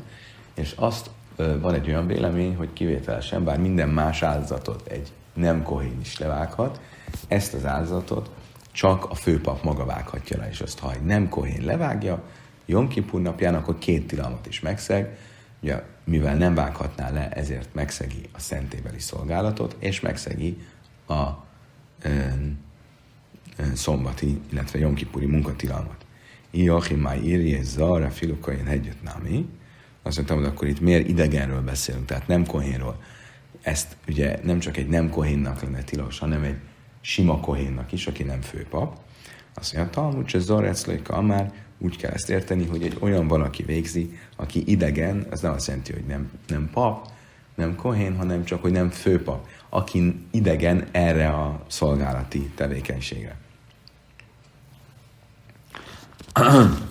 [0.53, 5.97] és azt van egy olyan vélemény, hogy kivételesen, bár minden más áldozatot egy nem kohén
[6.01, 6.79] is levághat,
[7.27, 8.29] ezt az áldozatot
[8.71, 12.23] csak a főpap maga vághatja le, és azt, ha egy nem kohén levágja,
[12.65, 15.17] Jom Kipur napján, akkor két tilalmat is megszeg,
[15.61, 20.57] ugye, mivel nem vághatná le, ezért megszegi a szentébeli szolgálatot, és megszegi
[21.07, 21.29] a
[22.01, 22.09] ö,
[23.57, 26.02] ö, szombati, illetve Jom Kipuri munkatilalmat.
[26.55, 29.45] Iachim már írje Zara filukain hegyöt námi.
[30.03, 33.03] Azt mondtam, hogy akkor itt miért idegenről beszélünk, tehát nem kohénról.
[33.61, 36.57] Ezt ugye nem csak egy nem kohénnak lenne tilos, hanem egy
[37.01, 38.97] sima kohénnak is, aki nem főpap.
[39.53, 44.17] Azt mondja, Talmud se Zareclajka már úgy kell ezt érteni, hogy egy olyan valaki végzi,
[44.35, 47.07] aki idegen, ez nem azt jelenti, hogy nem, nem pap,
[47.55, 53.42] nem kohén, hanem csak, hogy nem főpap, aki idegen erre a szolgálati tevékenységre.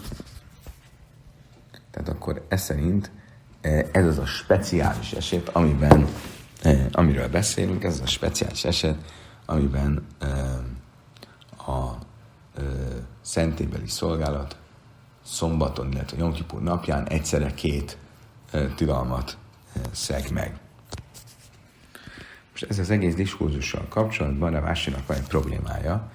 [1.90, 3.10] Tehát akkor ez szerint
[3.60, 6.06] eh, ez az a speciális eset, amiben,
[6.62, 8.96] eh, amiről beszélünk, ez az a speciális eset,
[9.46, 10.06] amiben
[11.66, 11.90] a
[13.20, 14.56] szentébeli szolgálat
[15.24, 17.96] szombaton, illetve Jom Kipur napján egyszerre két
[18.76, 19.36] tilalmat
[19.90, 20.58] szeg meg.
[22.50, 26.10] Most ez az egész diskurzussal kapcsolatban a Vásinak van egy problémája,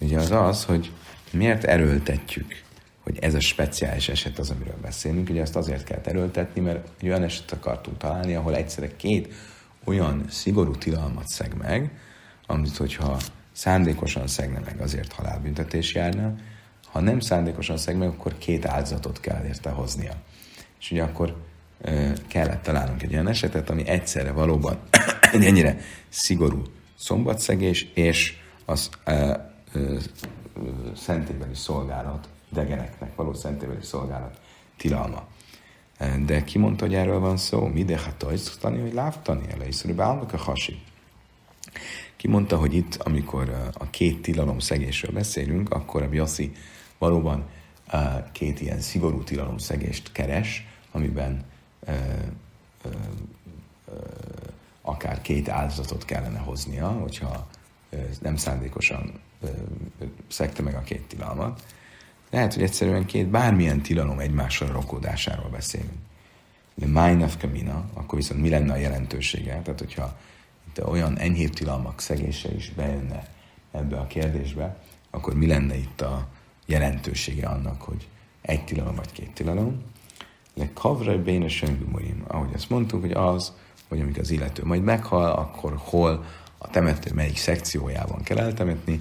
[0.00, 0.92] ugye az az, hogy
[1.32, 2.62] miért erőltetjük,
[3.02, 5.28] hogy ez a speciális eset az, amiről beszélünk.
[5.28, 9.34] Ugye ezt azért kell erőltetni, mert egy olyan eset akartunk találni, ahol egyszerre két
[9.84, 11.90] olyan szigorú tilalmat szeg meg,
[12.46, 13.18] amit hogyha
[13.52, 16.34] szándékosan szegne meg, azért halálbüntetés járna,
[16.92, 20.12] ha nem szándékosan szeg meg, akkor két áldozatot kell érte hoznia.
[20.80, 21.36] És ugye akkor
[21.80, 24.78] e, kellett találnunk egy olyan esetet, ami egyszerre valóban
[25.32, 25.76] egy ennyire
[26.08, 26.62] szigorú
[26.98, 29.40] szombatszegés, és az e, e,
[30.96, 34.40] szentébeli szolgálat, idegeneknek való szentébeli szolgálat
[34.76, 35.26] tilalma.
[36.26, 37.66] De ki mondta, hogy erről van szó?
[37.66, 38.22] Mi de hát
[38.80, 40.82] hogy láftani, elejszörű bálnak a hasi.
[42.16, 46.52] Ki mondta, hogy itt, amikor a két tilalom szegésről beszélünk, akkor a Bioszi
[46.98, 47.44] valóban
[48.32, 51.44] két ilyen szigorú tilalom szegést keres, amiben
[54.82, 57.46] akár két áldozatot kellene hoznia, hogyha
[58.20, 59.20] nem szándékosan
[60.28, 61.62] szekte meg a két tilalmat.
[62.30, 65.92] Lehet, hogy egyszerűen két bármilyen tilalom egymással rokódásáról beszélünk.
[66.74, 69.60] De Májnaf Kamina, akkor viszont mi lenne a jelentősége?
[69.62, 70.18] Tehát, hogyha
[70.68, 73.28] itt olyan enyhébb tilalmak szegése is bejönne
[73.72, 74.76] ebbe a kérdésbe,
[75.10, 76.28] akkor mi lenne itt a
[76.66, 78.08] jelentősége annak, hogy
[78.42, 79.82] egy tilalom vagy két tilalom?
[80.54, 81.46] Le kavrai béne
[81.90, 83.52] morim, ahogy azt mondtuk, hogy az,
[83.88, 86.24] hogy amikor az illető majd meghal, akkor hol
[86.58, 89.00] a temető melyik szekciójában kell eltemetni,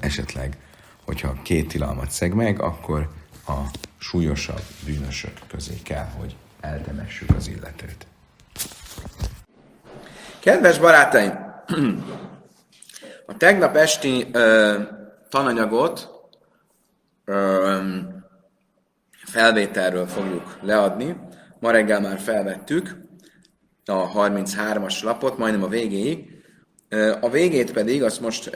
[0.00, 0.56] esetleg,
[1.04, 3.08] hogyha két tilalmat szeg meg, akkor
[3.46, 3.60] a
[3.98, 8.06] súlyosabb bűnösök közé kell, hogy eltemessük az illetőt.
[10.40, 11.32] Kedves barátaim!
[13.26, 14.80] A tegnap esti ö,
[15.28, 16.10] tananyagot
[17.24, 17.78] ö,
[19.24, 21.16] felvételről fogjuk leadni.
[21.60, 22.96] Ma reggel már felvettük
[23.84, 26.33] a 33-as lapot, majdnem a végéig.
[27.20, 28.50] A végét pedig azt most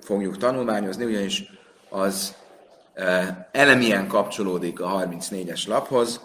[0.00, 1.44] fogjuk tanulmányozni, ugyanis
[1.88, 2.34] az
[3.52, 6.20] elemien kapcsolódik a 34-es laphoz,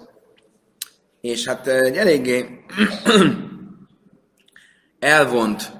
[1.21, 2.65] és hát egy eléggé
[4.99, 5.71] elvont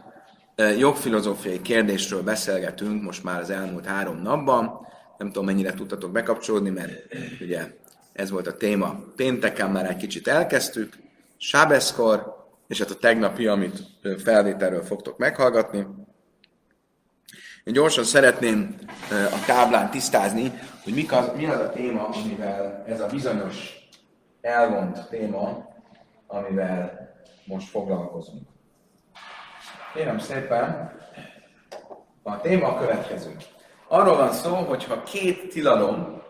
[0.78, 4.88] jogfilozófiai kérdésről beszélgetünk most már az elmúlt három napban.
[5.18, 6.92] Nem tudom, mennyire tudtatok bekapcsolódni, mert
[7.42, 7.68] ugye
[8.14, 9.04] ez volt a téma.
[9.16, 10.98] Pénteken már egy kicsit elkezdtük,
[11.38, 13.84] Sábeszkor, és hát a tegnapi, amit
[14.24, 15.88] felvételről fogtok meghallgatni.
[17.64, 18.76] Én gyorsan szeretném
[19.10, 20.52] a táblán tisztázni,
[20.84, 23.88] hogy mik az, mi az a téma, amivel ez a bizonyos
[24.42, 25.68] elvont téma,
[26.28, 27.12] amivel
[27.46, 28.48] most foglalkozunk.
[29.94, 30.92] Kérem szépen,
[32.24, 33.36] a téma a következő.
[33.88, 36.22] Arról van szó, hogy ha két tilalom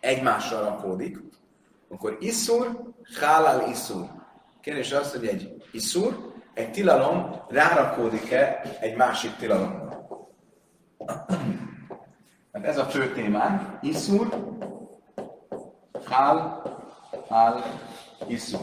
[0.00, 1.18] egymásra rakódik,
[1.88, 2.80] akkor iszur,
[3.20, 4.19] hálál iszur.
[4.60, 10.08] Kérdés az, hogy egy iszur, egy tilalom rárakódik-e egy másik tilalomra.
[12.52, 13.78] Hát ez a fő témánk.
[13.82, 14.28] Iszur,
[16.04, 16.62] hál,
[17.28, 17.64] hál,
[18.26, 18.60] iszur.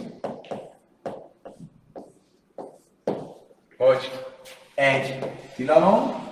[3.78, 4.12] Hogy
[4.76, 6.28] egy tilalom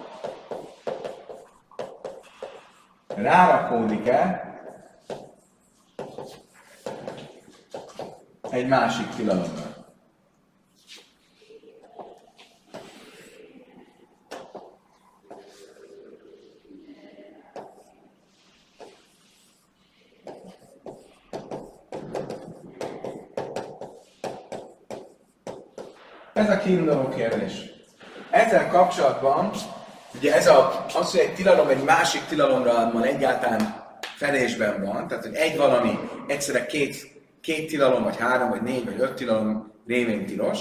[3.08, 4.54] rárakódik-e
[8.56, 9.74] egy másik tilalomra.
[26.34, 27.54] Ez a kiinduló kérdés.
[28.32, 29.52] Ezzel kapcsolatban,
[30.16, 35.24] ugye ez a, az, hogy egy tilalom egy másik tilalomra van egyáltalán felésben van, tehát
[35.24, 37.15] hogy egy valami egyszerre két
[37.46, 40.60] két tilalom, vagy három, vagy négy, vagy öt tilalom révén tilos.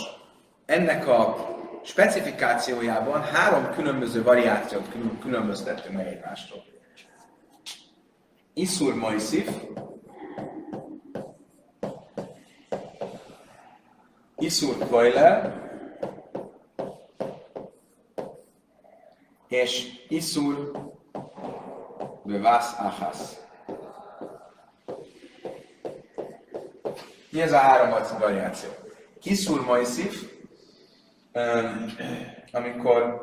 [0.66, 1.36] Ennek a
[1.82, 4.88] specifikációjában három különböző variációt
[5.20, 6.64] különböztettünk meg egymástól.
[8.54, 9.50] Iszur Moisif,
[14.36, 15.62] Iszur Koiler,
[19.48, 20.70] és Iszur
[22.24, 23.43] Bevász Achasz.
[27.34, 28.68] Mi ez a három variáció?
[29.20, 30.22] Kiszur Moisif,
[32.52, 33.22] amikor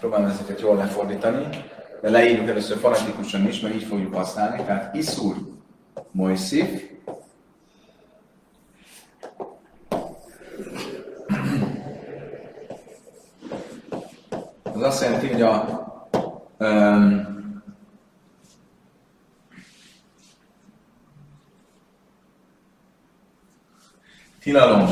[0.00, 1.64] próbálom ezeket jól lefordítani,
[2.00, 4.64] de leírjuk először fonetikusan is, mert így fogjuk használni.
[4.64, 5.36] Tehát Iszur
[6.10, 6.82] Moisif,
[14.72, 15.84] az azt jelenti, hogy a
[16.58, 17.26] um,
[24.46, 24.88] Tilalom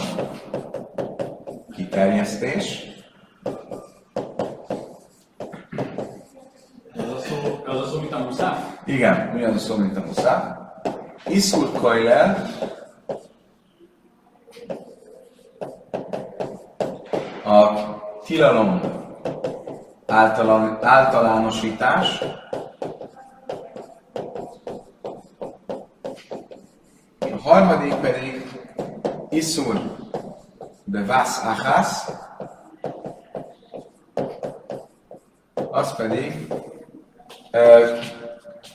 [1.74, 2.86] kiterjesztés.
[6.96, 8.56] Ez a szó, az a szó, mint a muszá?
[8.84, 10.58] Igen, ugyanaz a szó, mint a muszá.
[11.26, 12.46] Iszur koiler.
[17.44, 17.68] A
[18.24, 18.80] tilalom
[20.06, 22.24] általán, általánosítás.
[31.14, 32.10] Bevász ahász,
[35.70, 36.52] az pedig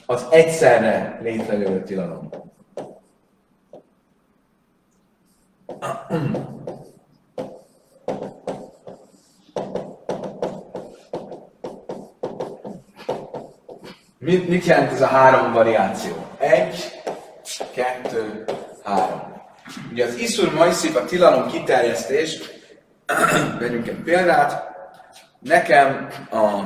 [0.05, 2.29] az egyszerre létrejövő tilalom.
[14.17, 16.13] Mit, mit jelent ez a három variáció?
[16.37, 17.01] Egy,
[17.73, 18.45] kettő,
[18.83, 19.29] három.
[19.99, 22.39] Ugye az Iszur Majszív, a tilalom kiterjesztés,
[23.59, 24.63] vegyünk egy példát,
[25.39, 26.61] nekem a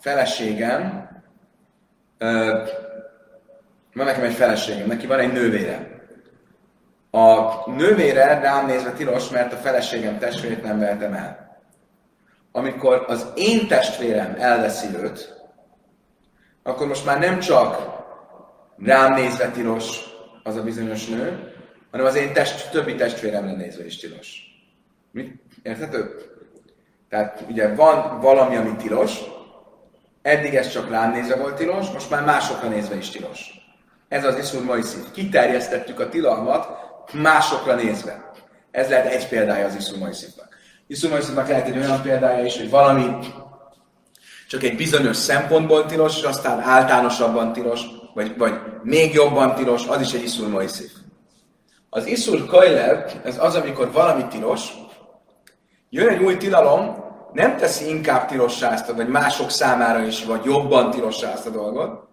[0.00, 1.08] feleségem,
[3.94, 5.88] van nekem egy feleségem, neki van egy nővére.
[7.10, 11.60] A nővére rám nézve tilos, mert a feleségem testvérét nem vehetem el.
[12.52, 15.42] Amikor az én testvérem elveszi őt,
[16.62, 17.98] akkor most már nem csak
[18.78, 20.00] rám nézve tilos
[20.42, 21.49] az a bizonyos nő,
[21.90, 24.42] hanem az én test, többi testvéremre nézve is tilos.
[25.12, 25.34] Mit?
[25.62, 26.14] Érthető?
[27.08, 29.18] Tehát ugye van valami, ami tilos,
[30.22, 33.60] eddig ez csak rám nézve volt tilos, most már másokra nézve is tilos.
[34.08, 35.10] Ez az Iszur Moiszit.
[35.10, 36.68] Kiterjesztettük a tilalmat
[37.12, 38.30] másokra nézve.
[38.70, 40.48] Ez lehet egy példája az Iszur Moiszitnak.
[40.86, 43.16] Iszur Moiszitnak lehet egy olyan példája is, hogy valami
[44.48, 47.80] csak egy bizonyos szempontból tilos, és aztán általánosabban tilos,
[48.14, 50.92] vagy, vagy még jobban tilos, az is egy Iszur Moiszit.
[51.90, 54.72] Az iszur kajler, ez az, amikor valami tilos,
[55.88, 60.90] jön egy új tilalom, nem teszi inkább tilossá ezt, vagy mások számára is, vagy jobban
[60.90, 62.08] tilossá ezt a dolgot,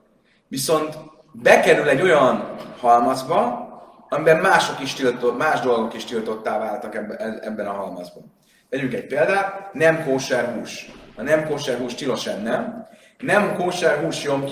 [0.47, 0.97] viszont
[1.31, 3.65] bekerül egy olyan halmazba,
[4.09, 8.33] amiben mások is tiltott, más dolgok is tiltottá váltak ebben, ebben a halmazban.
[8.69, 10.91] Vegyünk egy példát, nem kóser hús.
[11.15, 12.87] A nem kóser hús tilos ennem.
[13.17, 14.45] Nem kóser hús Jom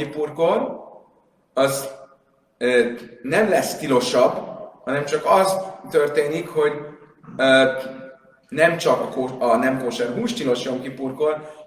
[1.53, 1.89] az
[2.57, 4.44] ö, nem lesz tilosabb,
[4.85, 5.57] hanem csak az
[5.89, 6.73] történik, hogy
[7.37, 7.71] ö,
[8.49, 10.81] nem csak a, kó, a nem kóser hús tilos Jom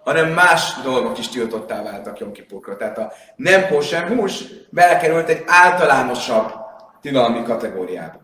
[0.05, 2.33] hanem más dolgok is tiltottá váltak Jom
[2.79, 6.53] Tehát a nem kóser hús belekerült egy általánosabb
[7.01, 8.21] tilalmi kategóriába.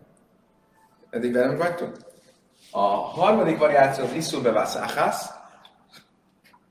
[1.09, 1.97] Eddig velem vagytok?
[2.71, 4.75] A harmadik variáció az Iszur bevász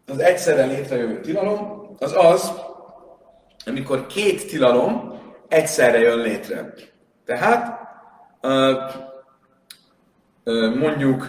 [0.06, 2.52] az egyszerre létrejövő tilalom, az az,
[3.66, 6.72] amikor két tilalom egyszerre jön létre.
[7.24, 7.83] Tehát
[10.74, 11.28] mondjuk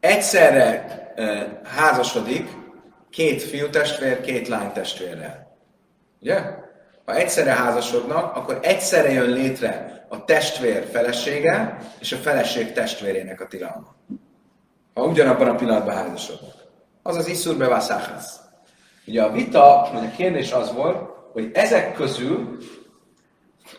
[0.00, 0.98] egyszerre
[1.64, 2.48] házasodik
[3.10, 5.56] két fiú testvér, két lány testvérrel.
[6.20, 6.40] Ugye?
[7.04, 13.46] Ha egyszerre házasodnak, akkor egyszerre jön létre a testvér felesége és a feleség testvérének a
[13.46, 13.94] tilalma.
[14.94, 16.54] Ha ugyanabban a pillanatban házasodnak.
[17.02, 18.40] Az az iszur bevászáhász.
[19.06, 22.58] Ugye a vita, vagy a kérdés az volt, hogy ezek közül,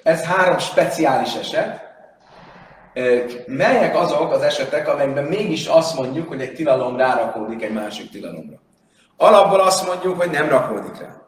[0.03, 1.89] ez három speciális eset,
[3.45, 8.59] melyek azok az esetek, amelyekben mégis azt mondjuk, hogy egy tilalom rárakódik egy másik tilalomra.
[9.17, 11.21] Alapból azt mondjuk, hogy nem rakódik rá.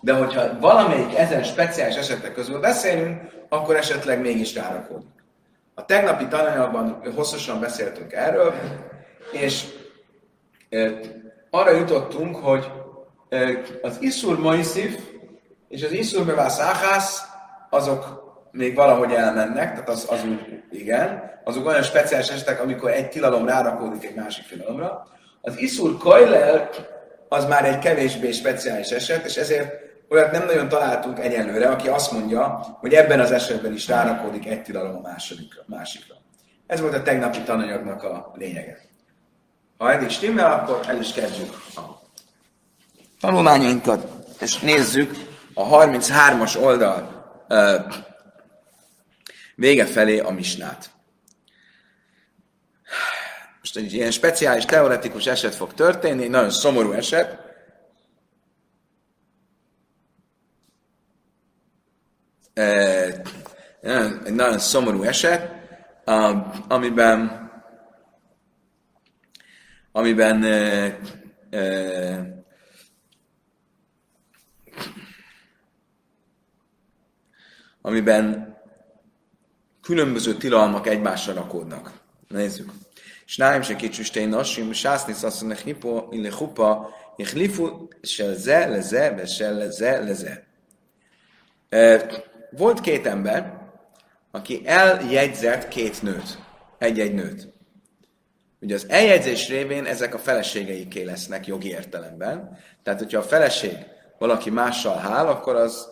[0.00, 5.24] De hogyha valamelyik ezen speciális esetek közül beszélünk, akkor esetleg mégis rárakódik.
[5.74, 8.54] A tegnapi tananyagban hosszasan beszéltünk erről,
[9.32, 9.64] és
[11.50, 12.70] arra jutottunk, hogy
[13.82, 14.98] az Iszur Moisif
[15.72, 17.22] és az Iszur Bevász Áhász,
[17.70, 23.08] azok még valahogy elmennek, tehát az, az úgy, igen, azok olyan speciális esetek, amikor egy
[23.08, 25.06] tilalom rárakódik egy másik tilalomra.
[25.40, 26.70] Az Iszur Kajlel
[27.28, 29.74] az már egy kevésbé speciális eset, és ezért
[30.08, 34.62] olyat nem nagyon találtunk egyelőre, aki azt mondja, hogy ebben az esetben is rárakódik egy
[34.62, 36.14] tilalom a másodikra, másikra.
[36.66, 38.78] Ez volt a tegnapi tananyagnak a lényege.
[39.78, 41.80] Ha eddig stimmel, akkor el is kezdjük a
[43.20, 44.06] tanulmányainkat,
[44.40, 47.94] és nézzük a 33-as oldal uh,
[49.54, 50.90] vége felé a misnát.
[53.58, 57.38] Most egy ilyen speciális teoretikus eset fog történni, egy nagyon szomorú eset,
[64.24, 65.50] egy nagyon szomorú eset,
[66.68, 67.42] amiben
[69.92, 70.44] amiben
[77.82, 78.56] amiben
[79.82, 81.92] különböző tilalmak egymásra rakódnak.
[82.28, 82.72] Nézzük.
[83.26, 89.26] És náim se kicsüstein nasim, sásznisz azt mondja, hipo, ille hupa, ihlifu, se ze, leze,
[89.26, 90.46] se leze, leze.
[92.50, 93.60] Volt két ember,
[94.30, 96.38] aki eljegyzett két nőt,
[96.78, 97.52] egy-egy nőt.
[98.60, 102.58] Ugye az eljegyzés révén ezek a feleségeiké lesznek jogi értelemben.
[102.82, 103.76] Tehát, hogyha a feleség
[104.18, 105.88] valaki mással hál, akkor az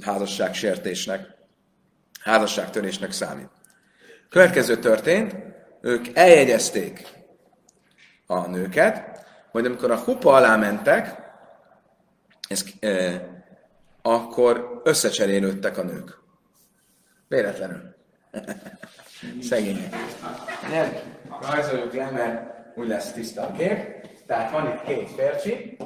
[0.00, 1.36] házasságsértésnek,
[2.20, 3.50] házasságtörésnek számít.
[4.28, 5.36] Következő történt,
[5.80, 7.06] ők eljegyezték
[8.26, 11.26] a nőket, majd amikor a hupa alá mentek,
[12.48, 13.22] ez, e,
[14.02, 16.18] akkor összecserélődtek a nők.
[17.28, 17.96] Véletlenül.
[19.48, 19.94] Szegények.
[20.70, 20.92] Nem,
[21.40, 24.06] rajzoljuk le, mert úgy lesz tiszta a kép.
[24.26, 25.76] Tehát van itt két férfi.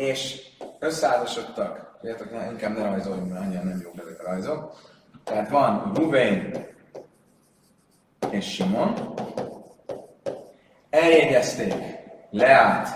[0.00, 0.40] És
[0.78, 1.96] összeházasodtak.
[2.00, 4.80] Tudjátok, inkább ne rajzoljunk, mert annyira nem jók ezek a rajzok.
[5.24, 6.66] Tehát van Ruvén
[8.30, 9.14] és Simon.
[10.90, 11.74] Eljegyezték
[12.30, 12.88] Leát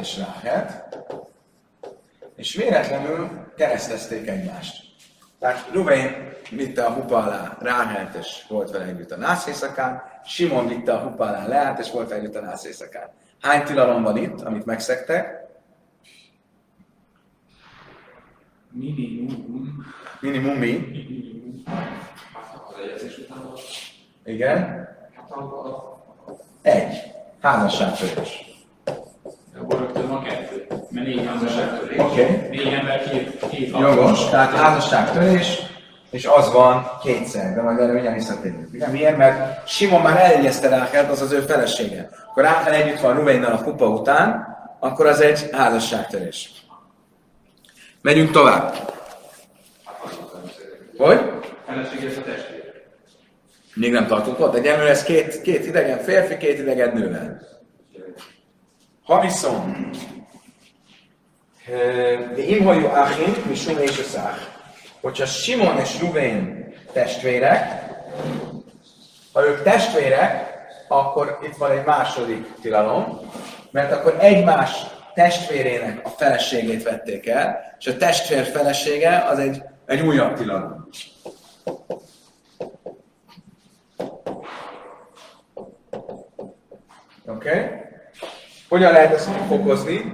[0.00, 0.98] és Ráhet,
[2.36, 4.84] és véletlenül keresztezték egymást.
[5.38, 10.68] Tehát Ruvén vitte a hupa alá Ráhelt, és volt vele együtt a nász éjszakán, Simon
[10.68, 13.08] vitte a hupa alá Leát, és volt vele együtt a nász éjszakán.
[13.40, 15.41] Hány tilalom van itt, amit megszektek?
[18.74, 19.86] Minimum.
[20.20, 20.86] Minimum mi?
[24.24, 24.88] Igen?
[26.62, 27.12] Egy.
[27.40, 28.50] Házasságtörés.
[29.58, 30.66] Akkor rögtön van kettő.
[30.90, 31.98] Mert négy házasságtörés.
[31.98, 32.22] Oké.
[32.22, 32.48] Okay.
[32.48, 35.58] Négy ember két, két Jogos, tehát házasságtörés,
[36.10, 38.68] és az van kétszer, de majd erre mindjárt visszatérünk.
[38.72, 39.16] Igen, miért?
[39.16, 42.08] Mert Simon már eljegyezte Rákelt, az az ő felesége.
[42.30, 46.61] Akkor Rákel együtt van Ruveinnal a kupa után, akkor az egy házasságtörés.
[48.02, 48.74] Megyünk tovább.
[50.96, 51.20] Hogy?
[51.66, 52.72] Feleséges a testvére.
[53.74, 57.40] Még nem tartunk ott, egyenlően ez két, két idegen férfi, két idegen nővel.
[59.04, 59.96] Ha viszont
[62.34, 64.50] de imhajú Achim, mi Sum és a szák.
[65.00, 67.82] Hogyha Simon és Ruvén testvérek,
[69.32, 70.50] ha ők testvérek,
[70.88, 73.20] akkor itt van egy második tilalom,
[73.70, 74.70] mert akkor egymás
[75.14, 80.88] testvérének a feleségét vették el, és a testvér felesége az egy, egy újabb tilalom.
[87.26, 87.50] Oké?
[87.50, 87.66] Okay?
[88.68, 90.12] Hogyan lehet ezt fokozni?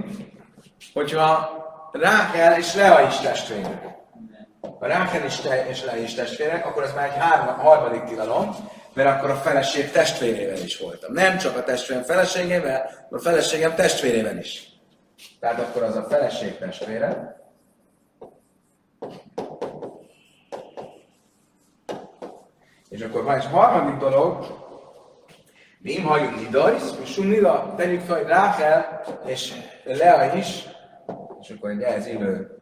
[0.93, 1.57] Hogyha
[1.91, 3.97] Rákel és Lea is testvérek.
[4.79, 8.55] Ha Rákel is te, és Lea is testvérek, akkor ez már egy három, harmadik tilalom,
[8.93, 11.13] mert akkor a feleség testvérével is voltam.
[11.13, 14.78] Nem csak a testvérem feleségével, a feleségem testvérével is.
[15.39, 17.37] Tehát akkor az a feleség testvére.
[22.89, 24.45] És akkor van egy harmadik dolog,
[25.81, 30.67] mi hajunk nidajsz, és nida, tegyük fel, hogy Rákel és Lea is,
[31.41, 32.57] és akkor egy ehhez élő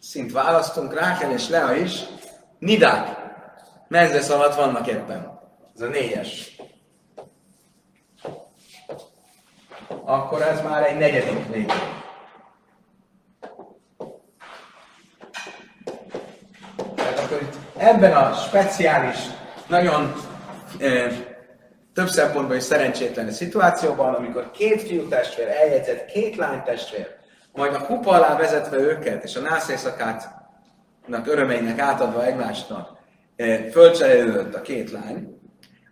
[0.00, 2.04] szint választunk, Rákel és Lea is,
[2.58, 3.08] nidák,
[3.88, 5.40] menzesz alatt vannak éppen.
[5.74, 6.56] Ez a négyes.
[10.10, 11.72] Akkor ez már egy negyedik lépés.
[16.94, 19.16] Tehát akkor itt ebben a speciális,
[19.66, 20.14] nagyon
[20.78, 21.12] eh,
[21.94, 27.08] több szempontból is szerencsétlen szituációban, amikor két fiú testvér eljegyzett két lány testvér,
[27.52, 32.98] majd a kupa alá vezetve őket, és a nászészakátnak örömeinek átadva egymásnak,
[33.72, 35.40] fölcserélődött a két lány,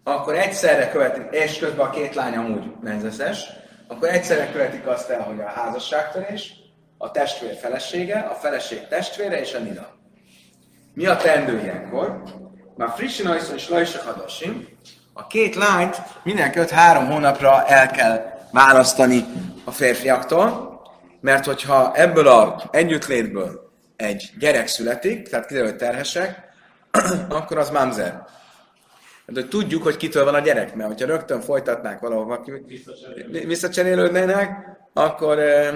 [0.04, 5.20] akkor egyszerre követik, és közben a két lány amúgy menzeszes, akkor egyszerre követik azt el,
[5.20, 6.52] hogy a házasságtörés,
[6.98, 9.96] a testvér felesége, a feleség testvére és a nida.
[10.94, 12.22] Mi a teendő ilyenkor?
[12.76, 14.68] Már Frissin és Lajsa Hadasim,
[15.18, 19.24] a két lányt mindenki három hónapra el kell választani
[19.64, 20.80] a férfiaktól,
[21.20, 26.48] mert hogyha ebből a együttlétből egy gyerek születik, tehát kiderül, hogy terhesek,
[27.28, 28.24] akkor az mamzer.
[29.28, 32.44] Hát, hogy tudjuk, hogy kitől van a gyerek, mert hogyha rögtön folytatnák valahol,
[33.30, 34.50] visszacserélődnének,
[34.92, 35.74] akkor, eh,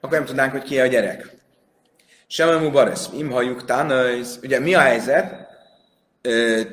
[0.00, 1.36] akkor nem tudnánk, hogy ki a gyerek.
[2.26, 4.38] Semmelmú Baresz, imhajuk tánőz.
[4.42, 5.48] Ugye mi a helyzet?
[6.22, 6.66] Eh,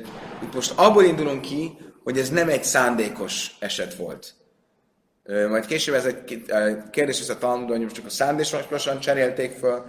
[0.54, 4.34] most abból indulunk ki, hogy ez nem egy szándékos eset volt.
[5.48, 6.24] Majd később ez egy
[6.90, 9.86] kérdés lesz a Talmudon, hogy csak a szándékosan cserélték föl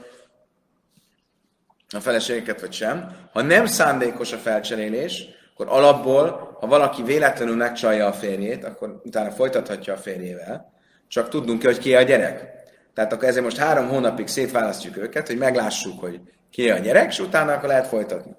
[1.96, 3.16] a feleségeket, vagy sem.
[3.34, 9.32] Ha nem szándékos a felcserélés, akkor alapból, ha valaki véletlenül megcsalja a férjét, akkor utána
[9.32, 10.74] folytathatja a férjével.
[11.08, 12.46] Csak tudnunk hogy ki a gyerek.
[12.94, 17.20] Tehát akkor ezért most három hónapig szétválasztjuk őket, hogy meglássuk, hogy ki a gyerek, és
[17.20, 18.36] utána akkor lehet folytatni.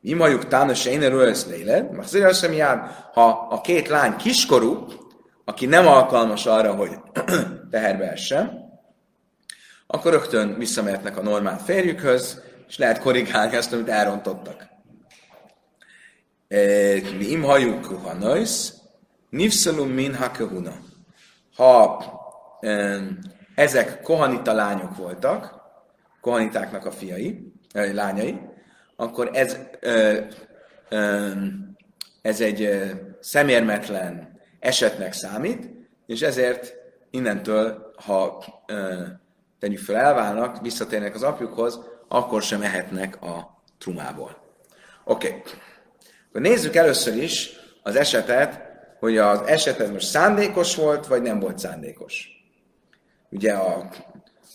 [0.00, 1.02] Mi majuk tána se én
[1.50, 1.90] léled,
[3.12, 4.86] ha a két lány kiskorú,
[5.44, 6.90] aki nem alkalmas arra, hogy
[7.70, 8.70] teherbe essen,
[9.86, 14.76] akkor rögtön visszamehetnek a normál férjükhöz, és lehet korrigálni azt, amit elrontottak.
[16.48, 18.74] Mi im hajuk ha nősz,
[19.30, 20.30] nivszalum min ha
[21.56, 22.02] Ha
[23.54, 25.60] ezek kohanita lányok voltak,
[26.20, 28.40] kohanitáknak a fiai, lányai,
[28.96, 30.20] akkor ez, ö,
[32.22, 32.90] ez egy
[33.20, 35.70] szemérmetlen esetnek számít,
[36.06, 36.74] és ezért
[37.10, 38.44] innentől, ha
[39.58, 44.36] tegyük fel, elválnak, visszatérnek az apjukhoz, akkor sem ehetnek a trumából.
[45.04, 45.28] Oké.
[45.28, 45.42] Okay.
[46.38, 47.50] Akkor nézzük először is
[47.82, 48.60] az esetet,
[48.98, 52.28] hogy az eset most szándékos volt, vagy nem volt szándékos.
[53.30, 53.90] Ugye a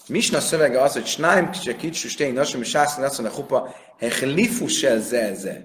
[0.07, 4.67] Misna szövege az, hogy Snáim kicsi kicsi stény nasom, és sászan azt mondja, hupa, hechlifu
[4.67, 5.63] se zeze.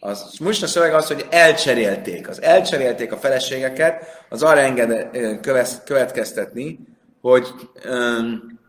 [0.00, 2.28] Az Misna szövege az, hogy elcserélték.
[2.28, 5.10] Az elcserélték a feleségeket, az arra enged
[5.84, 6.78] következtetni,
[7.20, 7.48] hogy,
[7.88, 8.60] um,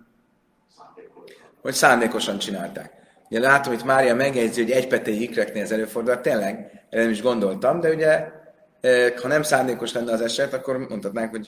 [1.61, 2.95] hogy szándékosan csinálták.
[3.30, 7.80] Ugye látom, hogy Mária megjegyzi, hogy egy petély ikreknél ez előfordul, tényleg, nem is gondoltam,
[7.80, 8.28] de ugye,
[9.21, 11.47] ha nem szándékos lenne az eset, akkor mondhatnánk, hogy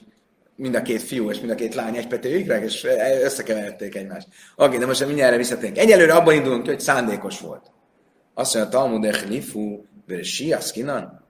[0.56, 2.86] mind a két fiú és mind a két lány egypető ikrek, és
[3.22, 4.28] összekeverték egymást.
[4.56, 5.78] Oké, de most mindjárt visszatérünk.
[5.78, 7.70] Egyelőre abban indulunk hogy szándékos volt.
[8.34, 11.26] Azt mondja, Talmud Echlifu, Beresi, Aszkinan.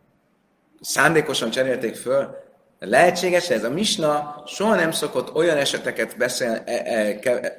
[0.80, 2.36] Szándékosan cserélték föl.
[2.78, 3.64] Lehetséges ez?
[3.64, 7.56] A Misna soha nem szokott olyan eseteket beszél, e, e, ke, e,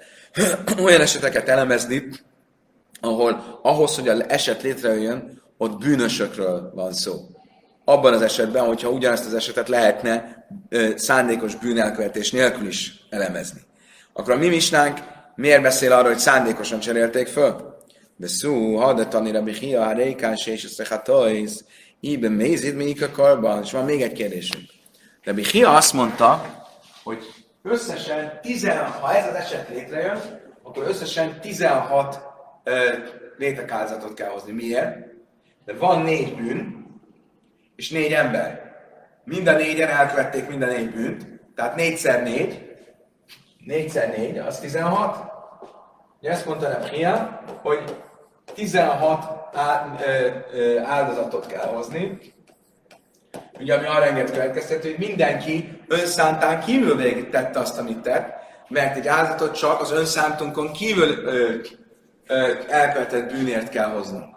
[0.83, 2.09] olyan eseteket elemezni,
[3.01, 7.13] ahol ahhoz, hogy az eset létrejöjjön, ott bűnösökről van szó
[7.89, 13.61] abban az esetben, hogyha ugyanazt az esetet lehetne ö, szándékos bűnelkövetés nélkül is elemezni.
[14.13, 14.99] Akkor a mi misnánk
[15.35, 17.77] miért beszél arról, hogy szándékosan cserélték föl?
[18.15, 21.51] Beszú, hadatani Rabbi Hia, a rékás és a szechatois,
[21.99, 23.63] íben mézid, még a karban.
[23.63, 24.69] És van még egy kérdésünk.
[25.23, 26.45] Rabbi Hia azt mondta,
[27.03, 27.19] hogy
[27.63, 30.19] összesen 16, ha ez az eset létrejön,
[30.63, 32.28] akkor összesen 16
[32.69, 32.93] ö,
[33.37, 34.51] létekáldozatot kell hozni.
[34.51, 34.97] Miért?
[35.65, 36.85] Mert van négy bűn,
[37.75, 38.73] és négy ember.
[39.23, 42.77] Mind a négyen elkövették mind a négy bűnt, tehát négyszer négy,
[43.65, 45.17] négyszer négy, az 16.
[46.19, 47.95] Ugye ezt mondta Nebhia, hogy
[48.53, 49.55] 16
[50.83, 52.17] áldozatot kell hozni,
[53.59, 58.33] ugye ami arra enged következtető, hogy mindenki önszántán kívül tette azt, amit tett,
[58.67, 61.55] mert egy áldozatot csak az önszántunkon kívül ö,
[62.67, 64.35] elkövetett bűnért kell hoznunk.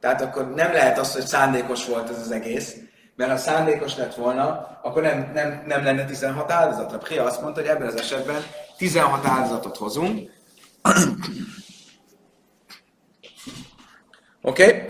[0.00, 2.76] Tehát akkor nem lehet az, hogy szándékos volt ez az egész,
[3.16, 6.98] mert ha szándékos lett volna, akkor nem, nem, nem lenne 16 áldozat.
[6.98, 8.42] Pria azt mondta, hogy ebben az esetben
[8.76, 10.30] 16 áldozatot hozunk.
[14.42, 14.66] Oké?
[14.66, 14.82] Okay?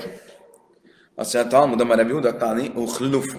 [1.14, 3.38] Azt mondja, Talmud, amire Júda tani, uchlufu.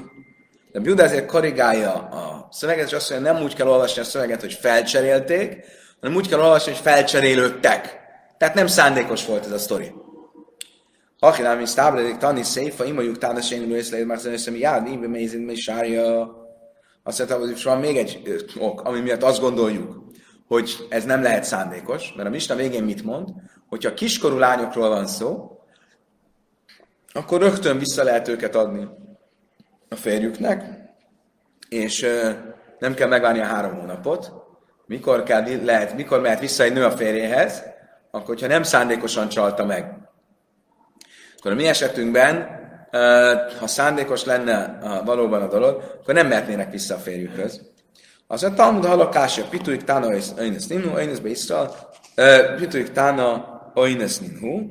[0.71, 4.41] De Júda ezért korrigálja a szöveget, és azt mondja, nem úgy kell olvasni a szöveget,
[4.41, 5.65] hogy felcserélték,
[6.01, 7.98] hanem úgy kell olvasni, hogy felcserélődtek.
[8.39, 9.91] Tehát nem szándékos volt ez a sztori.
[11.19, 16.35] Hachinám is tábladik tani széfa, imajuk tánasén lőszleid, mert szerintem jád, íbe mézin, mi sárja.
[17.03, 20.03] Azt mondta, hogy van még egy ok, ami miatt azt gondoljuk,
[20.47, 23.29] hogy ez nem lehet szándékos, mert a Misna végén mit mond,
[23.67, 25.59] hogyha kiskorú lányokról van szó,
[27.13, 28.87] akkor rögtön vissza lehet őket adni
[29.89, 30.63] a férjüknek,
[31.69, 32.05] és
[32.79, 34.31] nem kell megvárni a három hónapot.
[34.85, 37.77] Mikor, kell, lehet, mikor mehet vissza egy nő a férjéhez,
[38.11, 39.93] akkor, hogyha nem szándékosan csalta meg.
[41.37, 42.57] Akkor a mi esetünkben,
[43.59, 47.61] ha szándékos lenne valóban a dolog, akkor nem mehetnének vissza a férjükhöz.
[48.27, 50.07] Az a Talmud halakása, pituik tána
[50.37, 51.89] oines ninhu, oines be Israel,
[52.55, 54.67] pituik tána oines ninhu,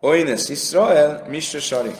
[0.00, 1.92] oines Israel, misra sari.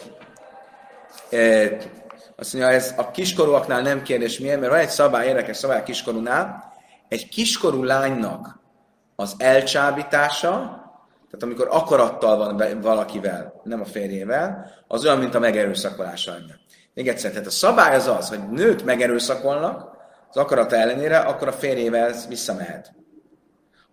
[2.37, 5.83] Azt mondja, ez a kiskorúaknál nem kérdés miért, mert van egy szabály, érdekes szabály a
[5.83, 6.73] kiskorúnál,
[7.09, 8.61] egy kiskorú lánynak
[9.23, 10.51] az elcsábítása,
[11.31, 16.61] tehát amikor akarattal van valakivel, nem a férjével, az olyan, mint a megerőszakolás lenne.
[16.95, 19.91] Még egyszer, tehát a szabály az az, hogy nőt megerőszakolnak,
[20.29, 22.93] az akarata ellenére, akkor a férjével visszamehet.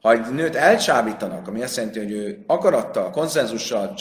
[0.02, 3.94] Ha egy nőt elcsábítanak, ami azt jelenti, hogy ő akarattal, konszenzussal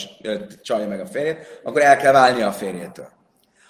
[0.61, 3.07] csalja meg a férjét, akkor el kell válnia a férjétől.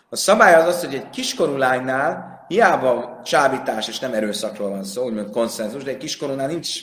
[0.09, 5.05] A szabály az az, hogy egy kiskorú lánynál hiába csábítás és nem erőszakról van szó,
[5.05, 6.79] úgymond konszenzus, de egy kiskorúnál nincs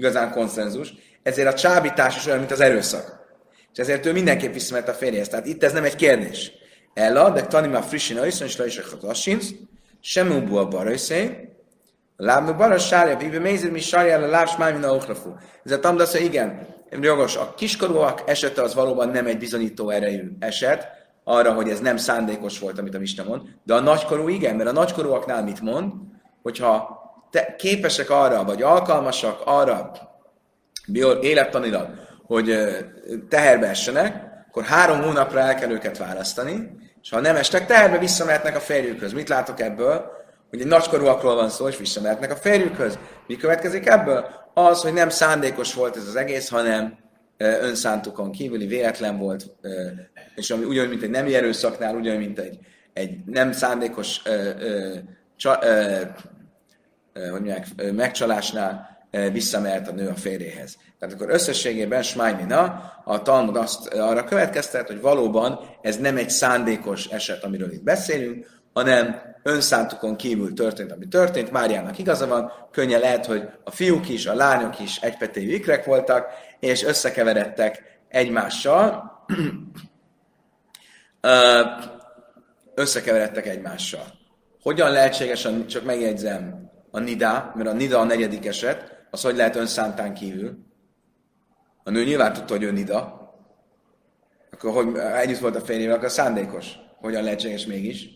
[0.00, 3.18] igazán konszenzus, ezért a csábítás is olyan, mint az erőszak.
[3.72, 5.28] És ezért ő mindenképp visszamehet a férjhez.
[5.28, 6.52] Tehát itt ez nem egy kérdés.
[6.94, 9.50] Ella, de tanima frissin oiszon, és lajsek hatassinsz,
[10.00, 11.48] sem ubu a barajszé,
[12.16, 15.34] lábnu bara sárja, vive mézir, mi sárja, a láb smájmina ochrafú.
[15.64, 16.66] Ez a tamdasz, igen,
[17.00, 20.88] jogos, a kiskorúak esete az valóban nem egy bizonyító erejű eset,
[21.24, 24.68] arra, hogy ez nem szándékos volt, amit a Mista mond, de a nagykorú igen, mert
[24.68, 25.92] a nagykorúaknál mit mond,
[26.42, 26.98] hogyha
[27.30, 29.92] te képesek arra, vagy alkalmasak arra,
[31.20, 31.88] élettanilag,
[32.26, 32.56] hogy
[33.28, 36.70] teherbe essenek, akkor három hónapra el kell őket választani,
[37.02, 39.12] és ha nem estek teherbe, visszamehetnek a férjükhöz.
[39.12, 40.18] Mit látok ebből?
[40.50, 42.98] Hogy egy nagykorúakról van szó, és visszamehetnek a férjükhöz.
[43.26, 44.26] Mi következik ebből?
[44.54, 46.98] Az, hogy nem szándékos volt ez az egész, hanem
[47.36, 49.46] önszántukon kívüli véletlen volt,
[50.34, 52.58] és ami ugyanúgy, mint egy nem erőszaknál, ugyanúgy, mint egy,
[52.92, 54.22] egy nem szándékos
[57.12, 58.98] hogy mondják, megcsalásnál
[59.32, 60.76] visszamehet a nő a férjéhez.
[60.98, 67.06] Tehát akkor összességében Smájmina, a Talmud azt arra következtet, hogy valóban ez nem egy szándékos
[67.06, 71.50] eset, amiről itt beszélünk, hanem önszántukon kívül történt, ami történt.
[71.50, 76.26] Máriának igaza van, könnyen lehet, hogy a fiúk is, a lányok is egypetéjű ikrek voltak,
[76.60, 79.12] és összekeveredtek egymással.
[82.74, 84.04] összekeveredtek egymással.
[84.62, 86.59] Hogyan lehetséges, csak megjegyzem,
[86.90, 90.58] a nida, mert a nida a negyedik eset, az hogy lehet önszántán kívül?
[91.84, 93.20] A nő nyilván tudta, hogy ő nida,
[94.50, 96.72] akkor hogy együtt volt a férjével, akkor szándékos.
[96.96, 98.08] Hogyan lehetséges mégis?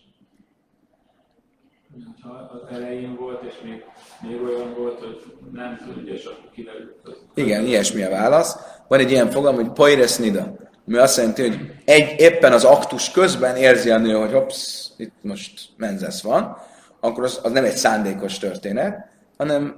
[2.21, 3.83] Ha az elején volt, és még,
[4.21, 7.17] még olyan volt, hogy nem tudja, és akkor kiderült.
[7.33, 8.55] Igen, ilyesmi a válasz.
[8.87, 10.55] Van egy ilyen fogalom, hogy poires nida,
[10.87, 15.13] ami azt jelenti, hogy egy, éppen az aktus közben érzi a nő, hogy hopsz, itt
[15.21, 16.57] most menzesz van,
[17.05, 19.07] akkor az, az nem egy szándékos történet,
[19.37, 19.75] hanem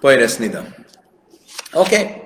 [0.00, 0.64] poires nida.
[1.72, 2.22] Oké, okay.